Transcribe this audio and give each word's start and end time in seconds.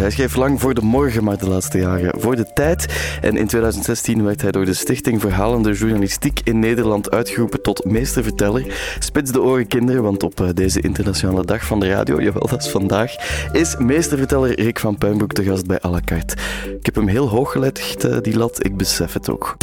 Hij 0.00 0.10
schreef 0.10 0.36
lang 0.36 0.60
voor 0.60 0.74
de 0.74 0.80
morgen, 0.80 1.24
maar 1.24 1.38
de 1.38 1.48
laatste 1.48 1.78
jaren 1.78 2.20
voor 2.20 2.36
de 2.36 2.52
tijd. 2.54 2.86
En 3.20 3.36
in 3.36 3.46
2016 3.46 4.24
werd 4.24 4.42
hij 4.42 4.50
door 4.50 4.64
de 4.64 4.74
Stichting 4.74 5.20
Verhalende 5.20 5.72
Journalistiek 5.72 6.40
in 6.44 6.58
Nederland 6.58 7.10
uitgeroepen 7.10 7.62
tot 7.62 7.84
meesterverteller. 7.84 8.94
Spits 8.98 9.32
de 9.32 9.42
oren 9.42 9.66
kinderen, 9.66 10.02
want 10.02 10.22
op 10.22 10.40
eh, 10.40 10.48
deze 10.54 10.80
internationale 10.80 11.44
dag 11.44 11.64
van 11.64 11.80
de 11.80 11.88
radio, 11.88 12.22
jawel 12.22 12.46
dat 12.46 12.62
is 12.62 12.70
vandaag, 12.70 13.14
is 13.52 13.76
meesterverteller 13.76 14.60
Rick 14.60 14.78
van 14.78 14.98
Puinbroek 14.98 15.32
te 15.32 15.44
gast 15.44 15.66
bij 15.66 15.78
à 15.84 15.90
la 15.90 16.00
carte. 16.04 16.34
Ik 16.78 16.86
heb 16.86 16.94
hem 16.94 17.08
heel 17.08 17.28
hoog 17.28 17.52
gelegd, 17.52 18.04
eh, 18.04 18.16
die 18.20 18.36
lat, 18.36 18.64
ik 18.64 18.76
besef 18.76 19.12
het 19.12 19.30
ook. 19.30 19.56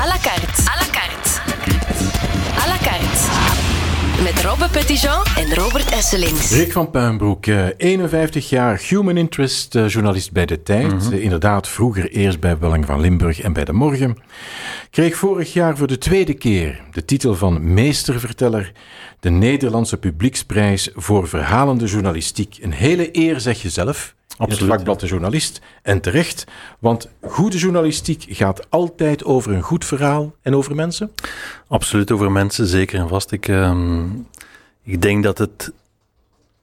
À 0.00 0.06
la 0.06 0.16
carte. 0.22 0.83
Met 4.24 4.42
Robbe 4.42 4.68
Petitjean 4.68 5.24
en 5.36 5.54
Robert 5.54 5.90
Esselings. 5.90 6.50
Rick 6.50 6.72
van 6.72 6.90
Puinbroek, 6.90 7.46
eh, 7.46 7.66
51 7.76 8.48
jaar 8.48 8.80
human 8.88 9.16
interest 9.16 9.74
eh, 9.74 9.88
journalist 9.88 10.32
bij 10.32 10.46
De 10.46 10.62
Tijd. 10.62 11.12
Eh, 11.12 11.22
Inderdaad, 11.22 11.68
vroeger 11.68 12.10
eerst 12.10 12.40
bij 12.40 12.58
Belang 12.58 12.86
van 12.86 13.00
Limburg 13.00 13.40
en 13.40 13.52
bij 13.52 13.64
De 13.64 13.72
Morgen. 13.72 14.16
Kreeg 14.90 15.16
vorig 15.16 15.52
jaar 15.52 15.76
voor 15.76 15.86
de 15.86 15.98
tweede 15.98 16.34
keer 16.34 16.80
de 16.92 17.04
titel 17.04 17.34
van 17.34 17.74
meesterverteller. 17.74 18.72
De 19.20 19.30
Nederlandse 19.30 19.96
Publieksprijs 19.96 20.90
voor 20.94 21.28
Verhalende 21.28 21.86
Journalistiek. 21.86 22.58
Een 22.60 22.72
hele 22.72 23.08
eer, 23.12 23.40
zeg 23.40 23.62
je 23.62 23.70
zelf. 23.70 24.14
In 24.38 24.40
het 24.44 24.50
Absoluut, 24.50 24.74
vakblad 24.74 25.00
De 25.00 25.06
Journalist. 25.06 25.60
En 25.82 26.00
terecht, 26.00 26.44
want 26.78 27.08
goede 27.20 27.58
journalistiek 27.58 28.24
gaat 28.28 28.70
altijd 28.70 29.24
over 29.24 29.52
een 29.52 29.62
goed 29.62 29.84
verhaal 29.84 30.34
en 30.42 30.54
over 30.54 30.74
mensen. 30.74 31.12
Absoluut 31.68 32.10
over 32.10 32.32
mensen, 32.32 32.66
zeker 32.66 32.98
en 32.98 33.08
vast. 33.08 33.32
Ik, 33.32 33.48
ehm, 33.48 34.04
ik 34.82 35.02
denk 35.02 35.22
dat 35.22 35.38
het 35.38 35.72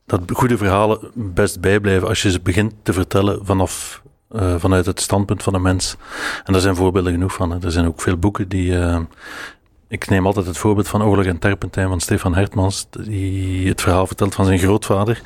dat 0.06 0.20
goede 0.32 0.56
verhalen 0.56 0.98
best 1.14 1.60
bijblijven 1.60 2.08
als 2.08 2.22
je 2.22 2.30
ze 2.30 2.40
begint 2.40 2.74
te 2.82 2.92
vertellen 2.92 3.46
vanaf, 3.46 4.02
eh, 4.28 4.54
vanuit 4.58 4.86
het 4.86 5.00
standpunt 5.00 5.42
van 5.42 5.54
een 5.54 5.62
mens. 5.62 5.96
En 6.44 6.52
daar 6.52 6.62
zijn 6.62 6.76
voorbeelden 6.76 7.12
genoeg 7.12 7.32
van. 7.32 7.50
Hè. 7.50 7.58
Er 7.64 7.72
zijn 7.72 7.86
ook 7.86 8.00
veel 8.00 8.16
boeken 8.16 8.48
die. 8.48 8.78
eh, 8.78 9.00
ik 9.88 10.08
neem 10.08 10.26
altijd 10.26 10.46
het 10.46 10.58
voorbeeld 10.58 10.88
van 10.88 11.02
Oorlog 11.02 11.24
en 11.24 11.38
Terpentijn 11.38 11.88
van 11.88 12.00
Stefan 12.00 12.34
Hertmans, 12.34 12.86
die 12.90 13.68
het 13.68 13.80
verhaal 13.80 14.06
vertelt 14.06 14.34
van 14.34 14.44
zijn 14.44 14.58
grootvader. 14.58 15.22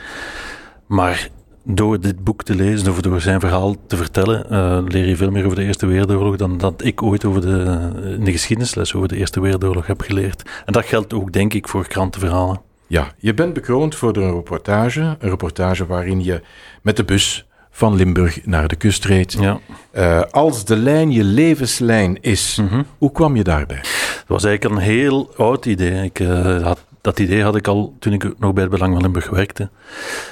Maar 0.87 1.29
door 1.67 2.01
dit 2.01 2.25
boek 2.25 2.43
te 2.43 2.55
lezen, 2.55 2.91
of 2.91 3.01
door 3.01 3.21
zijn 3.21 3.41
verhaal 3.41 3.77
te 3.87 3.97
vertellen, 3.97 4.51
eh, 4.51 4.79
leer 4.89 5.07
je 5.07 5.17
veel 5.17 5.31
meer 5.31 5.45
over 5.45 5.57
de 5.57 5.65
Eerste 5.65 5.87
Wereldoorlog 5.87 6.37
dan 6.37 6.59
dat 6.59 6.85
ik 6.85 7.03
ooit 7.03 7.25
over 7.25 7.41
de, 7.41 7.91
in 8.19 8.25
de 8.25 8.33
geschiedenisles 8.33 8.95
over 8.95 9.09
de 9.09 9.17
Eerste 9.17 9.41
Wereldoorlog 9.41 9.87
heb 9.87 10.01
geleerd. 10.01 10.51
En 10.65 10.73
dat 10.73 10.85
geldt 10.85 11.15
ook, 11.15 11.33
denk 11.33 11.55
ik, 11.55 11.69
voor 11.69 11.89
krantenverhalen. 11.89 12.61
Ja, 12.87 13.13
je 13.19 13.35
bent 13.35 13.53
bekroond 13.53 13.95
voor 13.95 14.17
een 14.17 14.35
reportage. 14.35 15.01
Een 15.01 15.31
reportage 15.31 15.87
waarin 15.87 16.25
je 16.25 16.43
met 16.83 16.97
de 16.97 17.05
bus 17.05 17.47
van 17.71 17.95
Limburg 17.95 18.47
naar 18.47 18.69
de 18.69 18.77
kust 18.77 19.05
reed. 19.05 19.33
Ja. 19.33 19.61
Eh, 19.91 20.23
als 20.31 20.65
de 20.65 20.77
lijn 20.77 21.11
je 21.11 21.25
levenslijn 21.25 22.19
is, 22.21 22.61
hoe 22.99 23.13
kwam 23.13 23.37
je 23.37 23.45
daarbij? 23.45 23.77
Het 23.77 24.25
was 24.27 24.45
eigenlijk 24.45 24.75
een 24.75 24.87
heel 24.87 25.31
oud 25.37 25.67
idee. 25.67 26.05
Ik, 26.05 26.21
eh, 26.21 26.63
had, 26.63 26.85
dat 27.07 27.19
idee 27.19 27.43
had 27.43 27.57
ik 27.57 27.67
al 27.67 27.95
toen 27.99 28.13
ik 28.13 28.39
nog 28.39 28.53
bij 28.53 28.63
het 28.63 28.73
Belang 28.73 28.93
van 28.93 29.03
Limburg 29.03 29.31
werkte. 29.31 29.71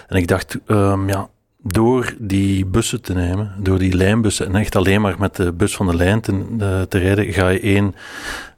En 0.09 0.17
ik 0.17 0.29
dacht, 0.29 0.59
ehm, 0.67 1.09
ja, 1.09 1.29
door 1.63 2.15
die 2.19 2.67
bussen 2.67 3.03
te 3.03 3.15
nemen, 3.15 3.53
door 3.59 3.79
die 3.79 3.97
lijnbussen, 3.97 4.47
en 4.47 4.55
echt 4.55 4.77
alleen 4.77 5.01
maar 5.01 5.15
met 5.19 5.37
de 5.37 5.53
bus 5.53 5.77
van 5.77 5.87
de 5.87 5.97
lijn 5.97 6.21
te, 6.21 6.45
eh, 6.59 6.83
te 6.83 6.99
rijden, 6.99 7.33
ga 7.33 7.49
je 7.49 7.61
één, 7.61 7.95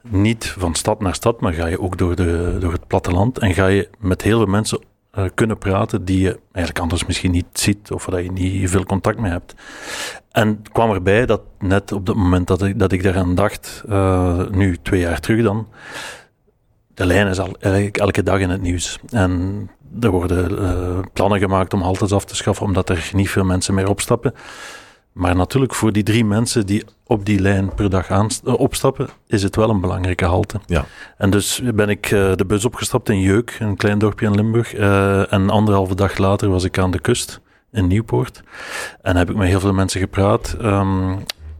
niet 0.08 0.54
van 0.58 0.74
stad 0.74 1.00
naar 1.00 1.14
stad, 1.14 1.40
maar 1.40 1.52
ga 1.52 1.66
je 1.66 1.80
ook 1.80 1.98
door, 1.98 2.16
de, 2.16 2.56
door 2.60 2.72
het 2.72 2.86
platteland 2.86 3.38
en 3.38 3.54
ga 3.54 3.66
je 3.66 3.88
met 3.98 4.22
heel 4.22 4.38
veel 4.38 4.46
mensen 4.46 4.78
eh, 5.10 5.24
kunnen 5.34 5.58
praten 5.58 6.04
die 6.04 6.20
je 6.20 6.38
eigenlijk 6.52 6.78
anders 6.78 7.06
misschien 7.06 7.30
niet 7.30 7.46
ziet 7.52 7.90
of 7.90 8.06
waar 8.06 8.22
je 8.22 8.32
niet 8.32 8.70
veel 8.70 8.84
contact 8.84 9.18
mee 9.18 9.30
hebt. 9.30 9.54
En 10.30 10.48
het 10.48 10.72
kwam 10.72 10.90
erbij 10.90 11.26
dat 11.26 11.40
net 11.58 11.92
op 11.92 12.06
het 12.06 12.16
moment 12.16 12.46
dat 12.46 12.62
ik, 12.62 12.78
dat 12.78 12.92
ik 12.92 13.02
daaraan 13.02 13.34
dacht, 13.34 13.82
eh, 13.88 14.48
nu 14.50 14.76
twee 14.82 15.00
jaar 15.00 15.20
terug 15.20 15.42
dan, 15.42 15.66
de 16.96 17.06
lijn 17.06 17.26
is 17.26 17.38
al 17.38 17.56
eigenlijk 17.60 17.96
elke 17.96 18.22
dag 18.22 18.38
in 18.40 18.50
het 18.50 18.60
nieuws. 18.60 18.98
En 19.10 19.70
er 20.00 20.10
worden 20.10 20.58
eh, 20.58 20.98
plannen 21.12 21.38
gemaakt 21.38 21.74
om 21.74 21.80
haltes 21.82 22.12
af 22.12 22.24
te 22.24 22.36
schaffen, 22.36 22.66
omdat 22.66 22.88
er 22.88 23.10
niet 23.12 23.30
veel 23.30 23.44
mensen 23.44 23.74
meer 23.74 23.88
opstappen. 23.88 24.34
Maar 25.12 25.36
natuurlijk, 25.36 25.74
voor 25.74 25.92
die 25.92 26.02
drie 26.02 26.24
mensen 26.24 26.66
die 26.66 26.84
op 27.06 27.24
die 27.26 27.40
lijn 27.40 27.74
per 27.74 27.90
dag 27.90 28.10
aanst- 28.10 28.46
eh, 28.46 28.60
opstappen, 28.60 29.08
is 29.26 29.42
het 29.42 29.56
wel 29.56 29.70
een 29.70 29.80
belangrijke 29.80 30.24
halte. 30.24 30.60
Ja. 30.66 30.84
En 31.16 31.30
dus 31.30 31.60
ben 31.74 31.88
ik 31.88 32.04
eh, 32.10 32.32
de 32.34 32.44
bus 32.46 32.64
opgestapt 32.64 33.08
in 33.08 33.20
Jeuk, 33.20 33.56
een 33.60 33.76
klein 33.76 33.98
dorpje 33.98 34.26
in 34.26 34.34
Limburg. 34.34 34.74
en 34.74 35.50
anderhalve 35.50 35.94
dag 35.94 36.18
later 36.18 36.48
was 36.48 36.64
ik 36.64 36.78
aan 36.78 36.90
de 36.90 37.00
kust 37.00 37.40
in 37.72 37.86
Nieuwpoort. 37.86 38.42
En 39.02 39.16
heb 39.16 39.30
ik 39.30 39.36
met 39.36 39.48
heel 39.48 39.60
veel 39.60 39.72
mensen 39.72 40.00
gepraat. 40.00 40.56
ehm, 40.60 41.14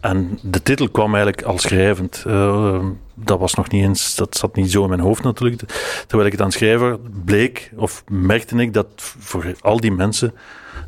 en 0.06 0.38
de 0.42 0.62
titel 0.62 0.88
kwam 0.88 1.14
eigenlijk 1.14 1.46
al 1.46 1.58
schrijvend. 1.58 2.22
Eh, 2.26 2.84
dat 3.14 3.38
was 3.38 3.54
nog 3.54 3.70
niet 3.70 3.82
eens, 3.82 4.14
dat 4.14 4.36
zat 4.36 4.56
niet 4.56 4.70
zo 4.70 4.82
in 4.82 4.88
mijn 4.88 5.00
hoofd 5.00 5.22
natuurlijk. 5.22 5.62
Terwijl 6.06 6.26
ik 6.26 6.32
het 6.32 6.40
aan 6.40 6.46
het 6.46 6.56
schrijven 6.56 7.00
bleek, 7.24 7.70
of 7.76 8.04
merkte 8.08 8.56
ik 8.56 8.72
dat 8.72 8.86
voor 9.18 9.54
al 9.60 9.80
die 9.80 9.92
mensen 9.92 10.34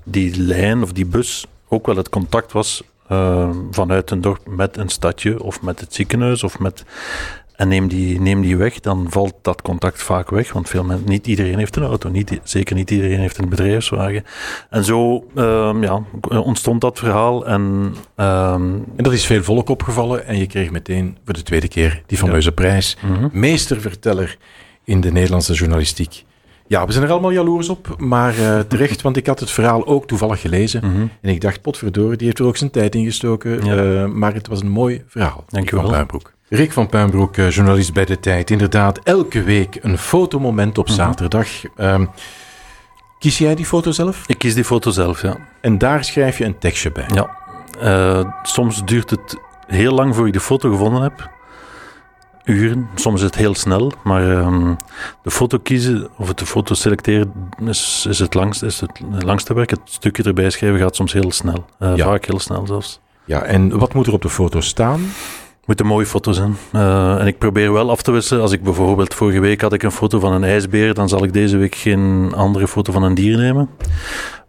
die 0.05 0.41
lijn 0.41 0.83
of 0.83 0.93
die 0.93 1.07
bus 1.07 1.47
ook 1.69 1.87
wel 1.87 1.97
het 1.97 2.09
contact 2.09 2.53
was 2.53 2.83
eh, 3.09 3.51
vanuit 3.71 4.11
een 4.11 4.21
dorp 4.21 4.47
met 4.47 4.77
een 4.77 4.89
stadje 4.89 5.43
of 5.43 5.63
met 5.63 5.81
het 5.81 5.95
ziekenhuis 5.95 6.43
of 6.43 6.59
met. 6.59 6.85
En 7.59 7.69
neem 7.69 7.89
die, 7.89 8.21
neem 8.21 8.43
die 8.43 8.57
weg, 8.57 8.81
dan 8.81 9.07
valt 9.11 9.35
dat 9.43 9.63
contact 9.63 10.03
vaak 10.03 10.31
weg. 10.31 10.53
Want 10.53 10.69
veel 10.69 10.85
mensen, 10.85 11.09
niet 11.09 11.27
iedereen 11.27 11.59
heeft 11.59 11.77
een 11.77 11.83
auto. 11.83 12.09
Niet, 12.09 12.41
zeker 12.43 12.77
niet 12.77 12.91
iedereen 12.91 13.19
heeft 13.19 13.39
een 13.39 13.49
bedrijfswagen. 13.49 14.25
En 14.71 14.85
zo 14.85 15.27
ehm, 15.35 15.83
ja, 15.83 16.03
ontstond 16.29 16.81
dat 16.81 16.99
verhaal. 16.99 17.47
En 17.47 17.95
ehm, 18.15 18.63
En 18.97 19.03
dat 19.05 19.13
is 19.13 19.27
veel 19.27 19.43
volk 19.43 19.69
opgevallen 19.69 20.27
en 20.27 20.39
je 20.39 20.47
kreeg 20.47 20.71
meteen 20.71 21.17
voor 21.25 21.35
de 21.35 21.43
tweede 21.43 21.69
keer 21.69 22.03
die 22.07 22.19
fameuze 22.19 22.53
prijs. 22.53 22.97
Meesterverteller 23.33 24.37
in 24.85 25.01
de 25.01 25.13
Nederlandse 25.13 25.53
journalistiek. 25.53 26.25
Ja, 26.67 26.87
we 26.87 26.93
zijn 26.93 27.05
er 27.05 27.11
allemaal 27.11 27.31
jaloers 27.31 27.69
op, 27.69 27.95
maar 27.99 28.39
eh, 28.39 28.59
terecht, 28.69 29.03
want 29.03 29.17
ik 29.17 29.27
had 29.27 29.41
het 29.41 29.51
verhaal 29.51 29.87
ook 29.87 30.07
toevallig 30.07 30.41
gelezen. 30.41 30.83
En 31.21 31.31
ik 31.31 31.41
dacht, 31.41 31.63
potverdorie, 31.63 32.17
die 32.17 32.27
heeft 32.27 32.39
er 32.39 32.45
ook 32.47 32.57
zijn 32.57 32.71
tijd 32.71 32.95
in 32.95 33.05
gestoken. 33.05 33.65
Ja. 33.65 33.77
eh, 34.03 34.07
maar 34.07 34.35
het 34.35 34.49
was 34.49 34.61
een 34.61 34.69
mooi 34.71 35.03
verhaal. 35.07 35.45
Dank 35.49 35.69
van 35.69 35.91
wel. 35.91 36.07
Rick 36.49 36.73
van 36.73 36.87
Puinbroek, 36.87 37.37
eh, 37.37 37.51
journalist 37.51 37.93
bij 37.93 38.05
De 38.05 38.21
Tijd. 38.21 38.51
Inderdaad, 38.51 38.99
elke 38.99 39.43
week 39.43 39.79
een 39.83 39.99
fotomoment 39.99 40.79
op 40.79 40.89
zaterdag. 40.89 41.49
Ehm, 41.77 42.05
kies 43.19 43.39
jij 43.39 43.55
die 43.55 43.67
foto 43.67 43.91
zelf? 43.91 44.23
ik 44.27 44.39
kies 44.39 44.55
die 44.55 44.65
foto 44.65 44.91
zelf, 44.91 45.23
ja. 45.23 45.37
En 45.61 45.79
daar 45.79 46.05
schrijf 46.05 46.39
je 46.39 46.45
een 46.45 46.59
tekstje 46.59 46.93
bij. 46.93 47.07
Ja, 47.15 47.37
eh, 47.81 48.33
soms 48.43 48.85
duurt 48.85 49.11
het 49.11 49.37
heel 49.67 49.95
lang 49.95 50.15
voor 50.15 50.27
ik 50.27 50.33
de 50.33 50.41
foto 50.41 50.71
gevonden 50.71 51.03
heb. 51.03 51.31
Uren, 52.45 52.89
soms 52.95 53.21
is 53.21 53.27
het 53.27 53.35
heel 53.35 53.55
snel, 53.55 53.93
maar 54.05 54.31
ehm, 54.39 54.75
de 55.23 55.31
foto 55.31 55.59
kiezen 55.59 56.09
of 56.17 56.29
het 56.29 56.39
de 56.39 56.47
foto 56.47 56.75
selecteren 56.75 57.33
is, 57.65 58.07
is, 58.09 58.19
het, 58.19 58.35
langst, 58.35 58.63
is 58.63 58.81
het 58.81 59.01
langste 59.23 59.55
werk. 59.55 59.71
Het 59.71 59.81
stukje 59.85 60.23
erbij 60.23 60.51
schrijven 60.51 60.79
gaat 60.81 60.97
soms 60.97 61.13
heel 61.13 61.33
snel, 61.33 61.65
Eh, 61.79 61.97
Ja. 61.97 62.05
vaak 62.05 62.25
heel 62.25 62.39
snel 62.41 62.67
zelfs. 62.67 63.01
Ja, 63.25 63.43
en 63.43 63.79
wat 63.79 63.95
moet 63.95 64.07
er 64.07 64.13
op 64.13 64.23
de 64.23 64.29
foto 64.31 64.61
staan? 64.61 65.01
Moet 65.69 65.81
een 65.81 65.87
mooie 65.87 66.07
foto 66.07 66.33
zijn. 66.33 66.57
Eh, 66.73 67.21
en 67.21 67.27
ik 67.27 67.39
probeer 67.39 67.73
wel 67.73 67.91
af 67.91 68.03
te 68.03 68.11
wisselen. 68.11 68.43
Als 68.43 68.53
ik 68.53 68.63
bijvoorbeeld 68.63 69.15
vorige 69.15 69.41
week 69.41 69.61
had 69.61 69.73
ik 69.73 69.83
een 69.83 69.91
foto 69.91 70.19
van 70.19 70.33
een 70.33 70.45
ijsbeer, 70.45 70.95
dan 70.95 71.09
zal 71.09 71.25
ik 71.25 71.33
deze 71.33 71.57
week 71.57 71.75
geen 71.75 72.33
andere 72.35 72.69
foto 72.69 72.93
van 72.93 73.03
een 73.03 73.15
dier 73.15 73.37
nemen. 73.37 73.69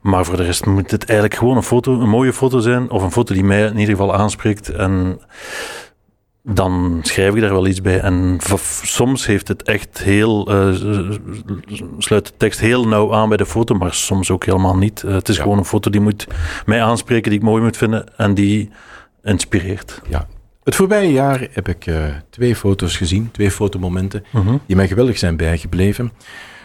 Maar 0.02 0.26
voor 0.26 0.38
de 0.38 0.44
rest 0.44 0.66
moet 0.66 0.92
het 0.92 1.06
eigenlijk 1.06 1.40
gewoon 1.40 1.56
een 1.58 1.64
foto, 1.64 2.00
een 2.00 2.10
mooie 2.10 2.34
foto 2.34 2.60
zijn, 2.60 2.90
of 2.90 3.04
een 3.04 3.12
foto 3.12 3.34
die 3.34 3.44
mij 3.44 3.62
in 3.66 3.78
ieder 3.78 3.96
geval 3.96 4.16
aanspreekt. 4.16 4.70
En 4.70 5.20
dan 6.44 7.00
schrijf 7.02 7.36
ik 7.36 7.42
daar 7.42 7.52
wel 7.54 7.68
iets 7.68 7.82
bij. 7.82 8.00
En 8.00 8.38
soms 8.84 9.26
heeft 9.26 9.48
het 9.48 9.64
echt 9.64 10.04
heel, 10.04 10.48
eh, 10.48 10.74
sluit 11.98 12.26
de 12.26 12.34
tekst 12.38 12.60
heel 12.60 12.88
nauw 12.88 13.14
aan 13.14 13.28
bij 13.30 13.38
de 13.38 13.46
foto, 13.46 13.76
maar 13.76 13.94
soms 13.94 14.32
ook 14.32 14.46
helemaal 14.46 14.78
niet. 14.78 15.04
Eh, 15.04 15.14
het 15.14 15.30
is 15.30 15.36
Ja. 15.36 15.42
gewoon 15.42 15.58
een 15.58 15.66
foto 15.66 15.90
die 15.90 16.02
moet 16.02 16.28
mij 16.66 16.84
aanspreken, 16.84 17.30
die 17.32 17.40
ik 17.40 17.46
mooi 17.46 17.64
moet 17.64 17.78
vinden 17.78 18.18
en 18.18 18.34
die 18.34 18.70
inspireert. 19.24 20.02
Ja. 20.10 20.28
Het 20.70 20.78
voorbije 20.78 21.12
jaar 21.12 21.48
heb 21.52 21.68
ik 21.68 21.86
eh, 21.86 22.04
twee 22.30 22.56
foto's 22.56 22.98
gezien, 22.98 23.32
twee 23.32 23.52
fotomomenten, 23.52 24.24
die 24.66 24.76
mij 24.76 24.88
geweldig 24.88 25.18
zijn 25.18 25.38
bijgebleven. 25.38 26.12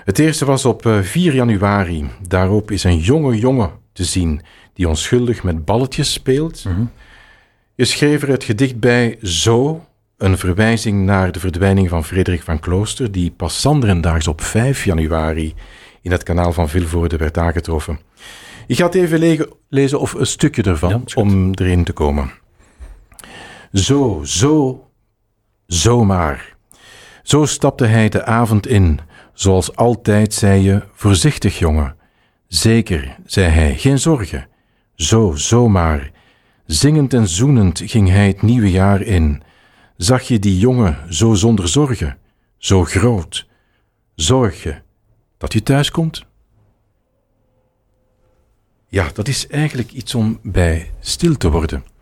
Het 0.04 0.18
eerste 0.18 0.44
was 0.44 0.64
op 0.64 0.86
eh, 0.86 1.00
4 1.00 1.34
januari. 1.34 2.08
Daarop 2.28 2.70
is 2.70 2.84
een 2.84 2.98
jonge 2.98 3.38
jongen 3.38 3.70
te 3.92 4.04
zien 4.04 4.40
die 4.74 4.88
onschuldig 4.88 5.42
met 5.42 5.64
balletjes 5.64 6.12
speelt. 6.12 6.62
Je 7.74 7.84
schreef 7.84 8.22
er 8.22 8.28
het 8.28 8.44
gedicht 8.44 8.80
bij 8.80 9.18
Zo, 9.22 9.84
een 10.16 10.38
verwijzing 10.38 11.04
naar 11.04 11.32
de 11.32 11.40
verdwijning 11.40 11.88
van 11.88 12.04
Frederik 12.04 12.42
van 12.42 12.60
Klooster, 12.60 13.12
die 13.12 13.30
pas 13.30 13.60
zanderendaags 13.60 14.28
op 14.28 14.40
5 14.40 14.84
januari 14.84 15.54
in 16.02 16.10
het 16.10 16.22
kanaal 16.22 16.52
van 16.52 16.68
Vilvoorde 16.68 17.16
werd 17.16 17.38
aangetroffen. 17.38 17.98
Ik 18.66 18.76
ga 18.76 18.84
het 18.84 18.94
even 18.94 19.18
le- 19.18 19.48
lezen 19.68 20.00
of 20.00 20.12
een 20.14 20.26
stukje 20.26 20.62
ervan, 20.62 20.90
Ja, 20.90 21.00
om 21.14 21.50
erin 21.54 21.84
te 21.84 21.92
komen. 21.92 22.30
Zo, 23.74 24.20
zo, 24.24 24.84
zomaar. 25.66 26.56
Zo 27.22 27.44
stapte 27.44 27.84
hij 27.84 28.08
de 28.08 28.24
avond 28.24 28.66
in. 28.66 29.00
Zoals 29.32 29.76
altijd 29.76 30.34
zei 30.34 30.62
je, 30.62 30.82
voorzichtig 30.92 31.58
jongen. 31.58 31.96
Zeker, 32.46 33.16
zei 33.26 33.46
hij, 33.50 33.76
geen 33.76 33.98
zorgen. 33.98 34.48
Zo, 34.94 35.32
zomaar. 35.34 36.10
Zingend 36.66 37.14
en 37.14 37.28
zoenend 37.28 37.82
ging 37.84 38.08
hij 38.08 38.26
het 38.26 38.42
nieuwe 38.42 38.70
jaar 38.70 39.00
in. 39.00 39.42
Zag 39.96 40.22
je 40.22 40.38
die 40.38 40.58
jongen 40.58 40.98
zo 41.14 41.34
zonder 41.34 41.68
zorgen, 41.68 42.18
zo 42.58 42.84
groot? 42.84 43.48
Zorg 44.14 44.62
je 44.62 44.74
dat 45.38 45.52
je 45.52 45.62
thuis 45.62 45.90
komt? 45.90 46.24
Ja, 48.88 49.10
dat 49.14 49.28
is 49.28 49.46
eigenlijk 49.46 49.92
iets 49.92 50.14
om 50.14 50.38
bij 50.42 50.90
stil 51.00 51.36
te 51.36 51.50
worden. 51.50 51.93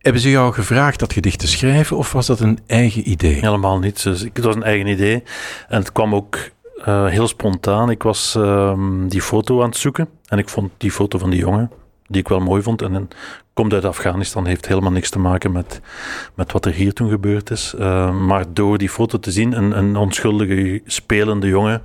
Hebben 0.00 0.22
ze 0.22 0.30
jou 0.30 0.52
gevraagd 0.52 0.98
dat 0.98 1.12
gedicht 1.12 1.38
te 1.38 1.46
schrijven 1.46 1.96
of 1.96 2.12
was 2.12 2.26
dat 2.26 2.40
een 2.40 2.58
eigen 2.66 3.10
idee? 3.10 3.34
Helemaal 3.34 3.78
niet. 3.78 4.04
Het 4.04 4.44
was 4.44 4.54
een 4.54 4.62
eigen 4.62 4.86
idee. 4.86 5.22
En 5.68 5.78
het 5.78 5.92
kwam 5.92 6.14
ook 6.14 6.38
uh, 6.78 7.06
heel 7.06 7.28
spontaan. 7.28 7.90
Ik 7.90 8.02
was 8.02 8.34
um, 8.34 9.08
die 9.08 9.22
foto 9.22 9.62
aan 9.62 9.68
het 9.68 9.76
zoeken. 9.76 10.08
En 10.26 10.38
ik 10.38 10.48
vond 10.48 10.70
die 10.76 10.90
foto 10.90 11.18
van 11.18 11.30
die 11.30 11.38
jongen, 11.38 11.70
die 12.06 12.20
ik 12.20 12.28
wel 12.28 12.40
mooi 12.40 12.62
vond. 12.62 12.82
En, 12.82 12.94
en 12.94 13.08
komt 13.52 13.72
uit 13.72 13.84
Afghanistan, 13.84 14.46
heeft 14.46 14.68
helemaal 14.68 14.92
niks 14.92 15.10
te 15.10 15.18
maken 15.18 15.52
met, 15.52 15.80
met 16.34 16.52
wat 16.52 16.66
er 16.66 16.72
hier 16.72 16.92
toen 16.92 17.10
gebeurd 17.10 17.50
is. 17.50 17.74
Uh, 17.78 18.20
maar 18.20 18.44
door 18.52 18.78
die 18.78 18.90
foto 18.90 19.18
te 19.18 19.30
zien, 19.30 19.52
een, 19.52 19.78
een 19.78 19.96
onschuldige 19.96 20.82
spelende 20.86 21.48
jongen. 21.48 21.82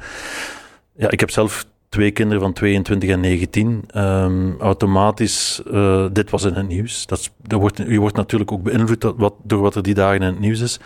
Ja, 0.95 1.09
ik 1.11 1.19
heb 1.19 1.29
zelf 1.29 1.65
twee 1.89 2.11
kinderen 2.11 2.41
van 2.41 2.53
22 2.53 3.09
en 3.09 3.19
19. 3.19 3.83
Um, 3.95 4.55
automatisch, 4.59 5.61
uh, 5.71 6.05
dit 6.11 6.29
was 6.29 6.43
in 6.43 6.53
het 6.53 6.67
nieuws. 6.67 7.05
Dat, 7.05 7.31
dat 7.41 7.59
wordt, 7.59 7.77
je 7.77 7.99
wordt 7.99 8.15
natuurlijk 8.15 8.51
ook 8.51 8.63
beïnvloed 8.63 9.13
wat, 9.17 9.33
door 9.43 9.61
wat 9.61 9.75
er 9.75 9.83
die 9.83 9.93
dagen 9.93 10.15
in 10.15 10.21
het 10.21 10.39
nieuws 10.39 10.59
is. 10.59 10.79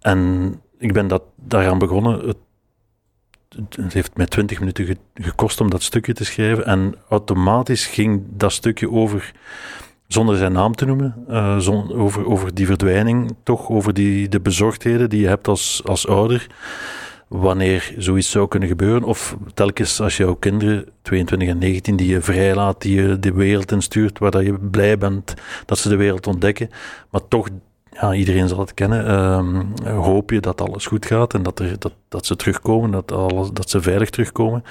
En 0.00 0.60
ik 0.78 0.92
ben 0.92 1.08
dat, 1.08 1.22
daaraan 1.36 1.78
begonnen. 1.78 2.26
Het, 2.26 2.36
het 3.70 3.92
heeft 3.92 4.16
mij 4.16 4.26
20 4.26 4.58
minuten 4.58 4.98
gekost 5.14 5.60
om 5.60 5.70
dat 5.70 5.82
stukje 5.82 6.12
te 6.12 6.24
schrijven. 6.24 6.66
En 6.66 6.94
automatisch 7.08 7.86
ging 7.86 8.22
dat 8.30 8.52
stukje 8.52 8.90
over, 8.90 9.32
zonder 10.06 10.36
zijn 10.36 10.52
naam 10.52 10.74
te 10.74 10.84
noemen, 10.84 11.24
zon, 11.62 11.92
over, 11.92 12.26
over 12.26 12.54
die 12.54 12.66
verdwijning, 12.66 13.36
toch 13.42 13.68
over 13.68 13.94
die, 13.94 14.28
de 14.28 14.40
bezorgdheden 14.40 15.10
die 15.10 15.20
je 15.20 15.28
hebt 15.28 15.48
als, 15.48 15.82
als 15.84 16.06
ouder 16.06 16.46
wanneer 17.30 17.94
zoiets 17.98 18.30
zou 18.30 18.48
kunnen 18.48 18.68
gebeuren. 18.68 19.02
Of 19.02 19.36
telkens 19.54 20.00
als 20.00 20.16
jouw 20.16 20.34
kinderen, 20.34 20.84
22 21.02 21.48
en 21.48 21.58
19, 21.58 21.96
die 21.96 22.08
je 22.08 22.20
vrijlaat, 22.20 22.82
die 22.82 23.02
je 23.02 23.18
de 23.18 23.32
wereld 23.32 23.72
instuurt, 23.72 24.18
waar 24.18 24.30
dat 24.30 24.44
je 24.44 24.58
blij 24.58 24.98
bent 24.98 25.34
dat 25.66 25.78
ze 25.78 25.88
de 25.88 25.96
wereld 25.96 26.26
ontdekken, 26.26 26.70
maar 27.10 27.28
toch, 27.28 27.48
ja, 27.90 28.14
iedereen 28.14 28.48
zal 28.48 28.58
het 28.58 28.74
kennen, 28.74 29.06
uh, 29.84 29.98
hoop 29.98 30.30
je 30.30 30.40
dat 30.40 30.60
alles 30.60 30.86
goed 30.86 31.06
gaat 31.06 31.34
en 31.34 31.42
dat, 31.42 31.62
dat, 31.78 31.92
dat 32.08 32.26
ze 32.26 32.36
terugkomen, 32.36 32.90
dat, 32.90 33.12
alles, 33.12 33.50
dat 33.52 33.70
ze 33.70 33.80
veilig 33.80 34.10
terugkomen 34.10 34.64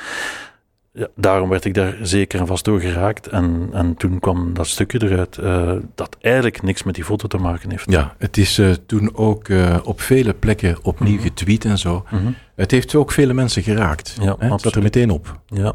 ja, 0.99 1.07
daarom 1.15 1.49
werd 1.49 1.65
ik 1.65 1.73
daar 1.73 1.97
zeker 2.01 2.39
en 2.39 2.47
vast 2.47 2.65
door 2.65 2.79
geraakt. 2.79 3.27
En, 3.27 3.69
en 3.71 3.95
toen 3.95 4.19
kwam 4.19 4.53
dat 4.53 4.67
stukje 4.67 5.03
eruit 5.03 5.37
uh, 5.37 5.71
dat 5.95 6.17
eigenlijk 6.21 6.61
niks 6.61 6.83
met 6.83 6.95
die 6.95 7.03
foto 7.03 7.27
te 7.27 7.37
maken 7.37 7.69
heeft. 7.69 7.91
Ja, 7.91 8.15
het 8.17 8.37
is 8.37 8.59
uh, 8.59 8.73
toen 8.85 9.15
ook 9.15 9.47
uh, 9.47 9.77
op 9.83 10.01
vele 10.01 10.33
plekken 10.33 10.77
opnieuw 10.81 11.11
mm 11.11 11.17
-hmm. 11.17 11.27
getweet 11.27 11.65
en 11.65 11.77
zo. 11.77 12.05
Mm 12.09 12.19
-hmm. 12.19 12.35
Het 12.55 12.71
heeft 12.71 12.95
ook 12.95 13.11
vele 13.11 13.33
mensen 13.33 13.63
geraakt. 13.63 14.17
Ja, 14.21 14.35
het 14.39 14.61
zat 14.61 14.75
er 14.75 14.81
meteen 14.81 15.09
op. 15.09 15.39
Ja, 15.45 15.73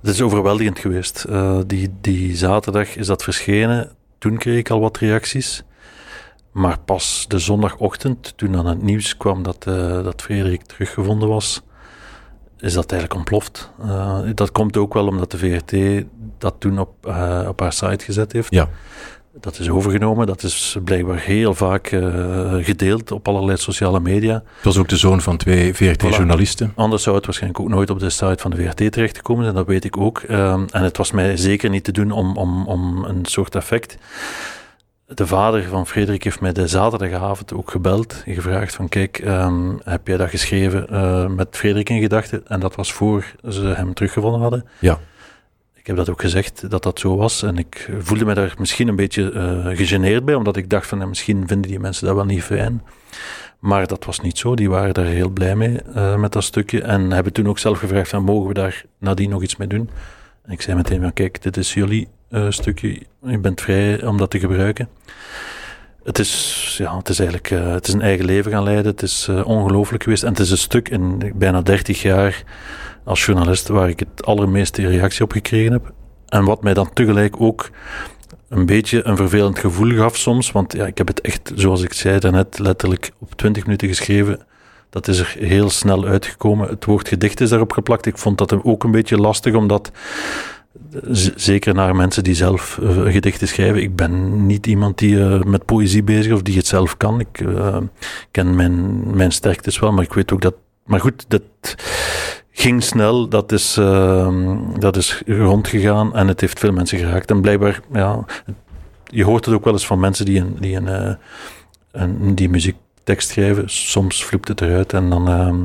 het 0.00 0.10
is 0.10 0.20
overweldigend 0.20 0.78
geweest. 0.78 1.26
die, 1.66 1.90
die 2.00 2.36
zaterdag 2.36 2.96
is 2.96 3.06
dat 3.06 3.22
verschenen. 3.22 3.90
Toen 4.18 4.36
kreeg 4.36 4.58
ik 4.58 4.70
al 4.70 4.80
wat 4.80 4.98
reacties. 4.98 5.62
Maar 6.52 6.78
pas 6.84 7.24
de 7.28 7.38
zondagochtend, 7.38 8.32
toen 8.36 8.56
aan 8.56 8.66
het 8.66 8.82
nieuws 8.82 9.16
kwam 9.16 9.42
dat, 9.42 9.62
dat 10.04 10.22
Frederik 10.22 10.62
teruggevonden 10.62 11.28
was 11.28 11.62
is 12.60 12.72
dat 12.72 12.92
eigenlijk 12.92 13.20
ontploft. 13.20 13.70
Uh, 13.84 14.18
dat 14.34 14.52
komt 14.52 14.76
ook 14.76 14.94
wel 14.94 15.06
omdat 15.06 15.30
de 15.30 15.38
VRT 15.38 16.04
dat 16.38 16.54
toen 16.58 16.78
op, 16.78 16.90
uh, 17.06 17.44
op 17.48 17.60
haar 17.60 17.72
site 17.72 18.04
gezet 18.04 18.32
heeft. 18.32 18.50
Ja. 18.54 18.68
Dat 19.40 19.58
is 19.58 19.70
overgenomen. 19.70 20.26
Dat 20.26 20.42
is 20.42 20.76
blijkbaar 20.84 21.18
heel 21.18 21.54
vaak 21.54 21.90
uh, 21.90 22.54
gedeeld 22.64 23.12
op 23.12 23.28
allerlei 23.28 23.56
sociale 23.56 24.00
media. 24.00 24.34
Het 24.34 24.64
was 24.64 24.78
ook 24.78 24.88
de 24.88 24.96
zoon 24.96 25.20
van 25.20 25.36
twee 25.36 25.74
VRT-journalisten. 25.74 26.70
Voilà. 26.70 26.74
Anders 26.74 27.02
zou 27.02 27.16
het 27.16 27.24
waarschijnlijk 27.24 27.62
ook 27.62 27.68
nooit 27.68 27.90
op 27.90 27.98
de 27.98 28.10
site 28.10 28.36
van 28.38 28.50
de 28.50 28.56
VRT 28.56 28.92
terechtgekomen 28.92 29.42
zijn. 29.42 29.56
Dat 29.56 29.66
weet 29.66 29.84
ik 29.84 29.96
ook. 29.96 30.18
Ehm, 30.18 30.64
en 30.70 30.82
het 30.82 30.96
was 30.96 31.10
mij 31.10 31.36
zeker 31.36 31.70
niet 31.70 31.84
te 31.84 31.92
doen 31.92 32.10
om, 32.10 32.36
om, 32.36 32.66
om 32.66 33.04
een 33.04 33.24
soort 33.24 33.54
effect 33.54 33.96
de 35.14 35.26
vader 35.26 35.62
van 35.62 35.86
Frederik 35.86 36.24
heeft 36.24 36.40
mij 36.40 36.52
de 36.52 36.66
zaterdagavond 36.66 37.52
ook 37.52 37.70
gebeld 37.70 38.22
en 38.26 38.34
gevraagd 38.34 38.74
van 38.74 38.88
kijk, 38.88 39.18
um, 39.24 39.78
heb 39.84 40.06
jij 40.06 40.16
dat 40.16 40.30
geschreven 40.30 40.86
uh, 40.90 41.26
met 41.26 41.48
Frederik 41.50 41.88
in 41.90 42.00
gedachten? 42.00 42.46
En 42.46 42.60
dat 42.60 42.74
was 42.74 42.92
voor 42.92 43.34
ze 43.48 43.66
hem 43.66 43.94
teruggevonden 43.94 44.40
hadden. 44.40 44.64
Ja. 44.78 44.98
Ik 45.74 45.86
heb 45.86 45.96
dat 45.96 46.10
ook 46.10 46.20
gezegd 46.20 46.70
dat 46.70 46.82
dat 46.82 46.98
zo 46.98 47.16
was 47.16 47.42
en 47.42 47.58
ik 47.58 47.90
voelde 47.98 48.24
me 48.24 48.34
daar 48.34 48.54
misschien 48.58 48.88
een 48.88 48.96
beetje 48.96 49.32
uh, 49.32 49.76
gegeneerd 49.76 50.24
bij, 50.24 50.34
omdat 50.34 50.56
ik 50.56 50.70
dacht 50.70 50.86
van 50.86 51.08
misschien 51.08 51.48
vinden 51.48 51.70
die 51.70 51.80
mensen 51.80 52.06
dat 52.06 52.14
wel 52.14 52.24
niet 52.24 52.42
fijn. 52.42 52.82
Maar 53.58 53.86
dat 53.86 54.04
was 54.04 54.20
niet 54.20 54.38
zo, 54.38 54.54
die 54.54 54.70
waren 54.70 54.94
daar 54.94 55.04
heel 55.04 55.28
blij 55.28 55.56
mee 55.56 55.80
uh, 55.96 56.16
met 56.16 56.32
dat 56.32 56.44
stukje 56.44 56.82
en 56.82 57.10
hebben 57.10 57.32
toen 57.32 57.48
ook 57.48 57.58
zelf 57.58 57.78
gevraagd 57.78 58.08
van 58.08 58.22
mogen 58.22 58.48
we 58.48 58.54
daar 58.54 58.84
nadien 58.98 59.30
nog 59.30 59.42
iets 59.42 59.56
mee 59.56 59.68
doen? 59.68 59.90
En 60.42 60.52
ik 60.52 60.62
zei 60.62 60.76
meteen 60.76 61.00
van 61.00 61.12
kijk, 61.12 61.42
dit 61.42 61.56
is 61.56 61.74
jullie 61.74 62.08
uh, 62.30 62.46
stukje. 62.48 63.02
Je 63.26 63.38
bent 63.38 63.60
vrij 63.60 64.04
om 64.04 64.16
dat 64.16 64.30
te 64.30 64.38
gebruiken. 64.38 64.88
Het 66.02 66.18
is, 66.18 66.74
ja, 66.78 66.96
het 66.96 67.08
is 67.08 67.18
eigenlijk 67.18 67.50
uh, 67.50 67.72
het 67.72 67.88
is 67.88 67.94
een 67.94 68.02
eigen 68.02 68.24
leven 68.24 68.52
gaan 68.52 68.62
leiden. 68.62 68.86
Het 68.86 69.02
is 69.02 69.26
uh, 69.30 69.46
ongelooflijk 69.46 70.02
geweest. 70.02 70.22
En 70.22 70.28
het 70.28 70.38
is 70.38 70.50
een 70.50 70.58
stuk 70.58 70.88
in 70.88 71.32
bijna 71.34 71.62
30 71.62 72.02
jaar 72.02 72.42
als 73.04 73.24
journalist 73.24 73.68
waar 73.68 73.88
ik 73.88 73.98
het 73.98 74.24
allermeeste 74.24 74.88
reactie 74.88 75.24
op 75.24 75.32
gekregen 75.32 75.72
heb. 75.72 75.92
En 76.26 76.44
wat 76.44 76.62
mij 76.62 76.74
dan 76.74 76.92
tegelijk 76.92 77.40
ook 77.40 77.70
een 78.48 78.66
beetje 78.66 79.06
een 79.06 79.16
vervelend 79.16 79.58
gevoel 79.58 79.96
gaf 79.96 80.16
soms. 80.16 80.52
Want 80.52 80.72
ja, 80.72 80.86
ik 80.86 80.98
heb 80.98 81.06
het 81.06 81.20
echt, 81.20 81.52
zoals 81.54 81.82
ik 81.82 81.92
zei 81.92 82.18
daarnet, 82.18 82.58
letterlijk 82.58 83.10
op 83.18 83.34
20 83.34 83.64
minuten 83.64 83.88
geschreven. 83.88 84.40
Dat 84.90 85.08
is 85.08 85.18
er 85.18 85.36
heel 85.38 85.70
snel 85.70 86.04
uitgekomen. 86.04 86.68
Het 86.68 86.84
woord 86.84 87.08
gedicht 87.08 87.40
is 87.40 87.48
daarop 87.48 87.72
geplakt. 87.72 88.06
Ik 88.06 88.18
vond 88.18 88.38
dat 88.38 88.64
ook 88.64 88.84
een 88.84 88.90
beetje 88.90 89.16
lastig, 89.16 89.54
omdat 89.54 89.90
zeker 91.34 91.74
naar 91.74 91.96
mensen 91.96 92.24
die 92.24 92.34
zelf 92.34 92.78
uh, 92.82 93.12
gedichten 93.12 93.48
schrijven. 93.48 93.82
Ik 93.82 93.96
ben 93.96 94.46
niet 94.46 94.66
iemand 94.66 94.98
die 94.98 95.14
uh, 95.14 95.42
met 95.42 95.64
poëzie 95.64 96.02
bezig 96.02 96.32
of 96.32 96.42
die 96.42 96.56
het 96.56 96.66
zelf 96.66 96.96
kan. 96.96 97.20
Ik 97.20 97.40
uh, 97.40 97.76
ken 98.30 98.56
mijn, 98.56 99.06
mijn 99.16 99.32
sterktes 99.32 99.78
wel, 99.78 99.92
maar 99.92 100.04
ik 100.04 100.12
weet 100.12 100.32
ook 100.32 100.40
dat. 100.40 100.54
Maar 100.84 101.00
goed, 101.00 101.24
dat 101.28 101.42
ging 102.50 102.82
snel, 102.82 103.28
dat 103.28 103.52
is, 103.52 103.74
dat 104.78 104.96
is 104.96 105.22
rondgegaan 105.26 106.14
en 106.14 106.28
het 106.28 106.40
heeft 106.40 106.58
veel 106.58 106.72
mensen 106.72 106.98
geraakt. 106.98 107.30
En 107.30 107.40
blijkbaar, 107.40 107.80
ja, 107.92 108.24
je 109.04 109.24
hoort 109.24 109.44
het 109.44 109.54
ook 109.54 109.64
wel 109.64 109.72
eens 109.72 109.86
van 109.86 110.00
mensen 110.00 110.24
die 110.24 110.40
een, 110.40 110.56
die 110.60 110.76
een, 110.76 111.18
een 111.92 112.34
die 112.34 112.48
muziektekst 112.48 113.28
schrijven. 113.28 113.70
Soms 113.70 114.24
vloept 114.24 114.48
het 114.48 114.60
eruit 114.60 114.92
en 114.92 115.10
dan 115.10 115.28
ehm, 115.28 115.56